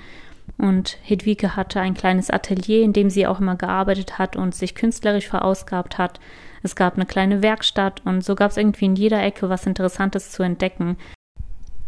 Und 0.58 0.98
Hedwige 1.02 1.56
hatte 1.56 1.80
ein 1.80 1.94
kleines 1.96 2.30
Atelier, 2.30 2.84
in 2.84 2.94
dem 2.94 3.10
sie 3.10 3.26
auch 3.26 3.40
immer 3.40 3.56
gearbeitet 3.56 4.20
hat 4.20 4.36
und 4.36 4.54
sich 4.54 4.76
künstlerisch 4.76 5.28
verausgabt 5.28 5.98
hat. 5.98 6.20
Es 6.62 6.76
gab 6.76 6.96
eine 6.96 7.06
kleine 7.06 7.42
Werkstatt 7.42 8.02
und 8.06 8.24
so 8.24 8.36
gab 8.36 8.52
es 8.52 8.58
irgendwie 8.58 8.86
in 8.86 8.96
jeder 8.96 9.24
Ecke 9.24 9.50
was 9.50 9.66
Interessantes 9.66 10.32
zu 10.32 10.44
entdecken. 10.44 10.98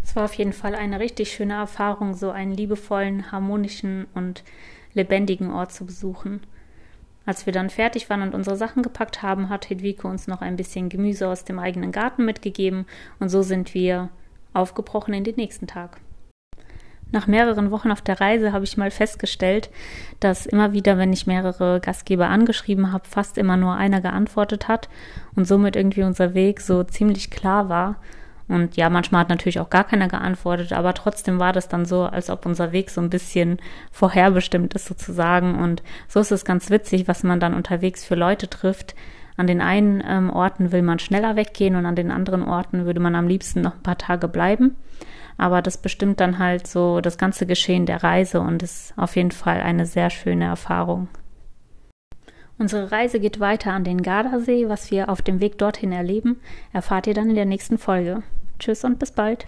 Es 0.04 0.16
war 0.16 0.26
auf 0.26 0.34
jeden 0.34 0.54
Fall 0.54 0.76
eine 0.76 1.00
richtig 1.00 1.32
schöne 1.32 1.54
Erfahrung, 1.54 2.14
so 2.14 2.32
einen 2.32 2.54
liebevollen, 2.54 3.32
harmonischen 3.32 4.08
und 4.14 4.44
lebendigen 4.94 5.52
Ort 5.52 5.72
zu 5.72 5.86
besuchen. 5.86 6.42
Als 7.26 7.46
wir 7.46 7.54
dann 7.54 7.70
fertig 7.70 8.10
waren 8.10 8.24
und 8.24 8.34
unsere 8.34 8.58
Sachen 8.58 8.82
gepackt 8.82 9.22
haben, 9.22 9.50
hat 9.50 9.70
Hedwige 9.70 10.08
uns 10.08 10.28
noch 10.28 10.42
ein 10.42 10.56
bisschen 10.56 10.90
Gemüse 10.90 11.28
aus 11.28 11.46
dem 11.46 11.60
eigenen 11.60 11.92
Garten 11.92 12.26
mitgegeben 12.26 12.86
und 13.20 13.30
so 13.30 13.42
sind 13.44 13.74
wir 13.74 14.10
aufgebrochen 14.54 15.14
in 15.14 15.24
den 15.24 15.36
nächsten 15.36 15.68
Tag. 15.68 15.98
Nach 17.12 17.28
mehreren 17.28 17.72
Wochen 17.72 17.92
auf 17.92 18.02
der 18.02 18.22
Reise 18.22 18.54
habe 18.54 18.64
ich 18.64 18.78
mal 18.78 18.90
festgestellt, 18.90 19.70
dass 20.22 20.46
immer 20.46 20.72
wieder, 20.72 20.98
wenn 20.98 21.12
ich 21.12 21.28
mehrere 21.28 21.82
Gastgeber 21.82 22.30
angeschrieben 22.30 22.94
habe, 22.94 23.08
fast 23.08 23.38
immer 23.38 23.58
nur 23.58 23.76
einer 23.76 24.00
geantwortet 24.00 24.70
hat 24.70 24.90
und 25.36 25.46
somit 25.46 25.76
irgendwie 25.76 26.04
unser 26.04 26.34
Weg 26.34 26.62
so 26.62 26.84
ziemlich 26.84 27.30
klar 27.30 27.68
war 27.68 27.98
und 28.48 28.76
ja, 28.76 28.90
manchmal 28.90 29.22
hat 29.22 29.30
natürlich 29.30 29.60
auch 29.60 29.70
gar 29.70 29.84
keiner 29.84 30.08
geantwortet, 30.08 30.74
aber 30.74 30.94
trotzdem 30.94 31.40
war 31.40 31.54
das 31.54 31.68
dann 31.70 31.86
so, 31.86 32.04
als 32.04 32.30
ob 32.30 32.46
unser 32.46 32.72
Weg 32.72 32.90
so 32.90 33.00
ein 33.00 33.10
bisschen 33.10 33.60
vorherbestimmt 33.92 34.74
ist 34.74 34.88
sozusagen. 34.88 35.56
Und 35.56 35.84
so 36.08 36.20
ist 36.20 36.32
es 36.32 36.46
ganz 36.46 36.70
witzig, 36.70 37.08
was 37.08 37.24
man 37.24 37.40
dann 37.40 37.54
unterwegs 37.54 38.04
für 38.04 38.16
Leute 38.16 38.50
trifft. 38.50 38.96
An 39.38 39.48
den 39.48 39.62
einen 39.62 40.04
ähm, 40.06 40.30
Orten 40.30 40.72
will 40.72 40.82
man 40.82 41.00
schneller 41.00 41.36
weggehen 41.36 41.76
und 41.76 41.86
an 41.86 41.96
den 41.96 42.12
anderen 42.12 42.44
Orten 42.44 42.86
würde 42.86 43.00
man 43.00 43.16
am 43.16 43.28
liebsten 43.28 43.62
noch 43.62 43.76
ein 43.76 43.84
paar 43.84 43.98
Tage 43.98 44.28
bleiben. 44.28 44.76
Aber 45.38 45.62
das 45.62 45.78
bestimmt 45.78 46.20
dann 46.20 46.38
halt 46.38 46.68
so 46.68 47.02
das 47.02 47.18
ganze 47.18 47.46
Geschehen 47.46 47.86
der 47.86 48.04
Reise 48.04 48.42
und 48.42 48.62
ist 48.62 48.94
auf 48.98 49.16
jeden 49.16 49.32
Fall 49.32 49.62
eine 49.62 49.86
sehr 49.86 50.10
schöne 50.10 50.46
Erfahrung. 50.46 51.08
Unsere 52.62 52.92
Reise 52.92 53.20
geht 53.20 53.40
weiter 53.40 53.74
an 53.74 53.84
den 53.84 54.04
Gardasee. 54.04 54.70
Was 54.70 54.92
wir 54.92 55.10
auf 55.10 55.24
dem 55.24 55.40
Weg 55.40 55.58
dorthin 55.58 55.92
erleben, 55.92 56.40
erfahrt 56.74 57.08
ihr 57.08 57.16
dann 57.16 57.32
in 57.32 57.36
der 57.36 57.46
nächsten 57.46 57.80
Folge. 57.80 58.22
Tschüss 58.60 58.84
und 58.84 59.00
bis 59.00 59.12
bald. 59.12 59.48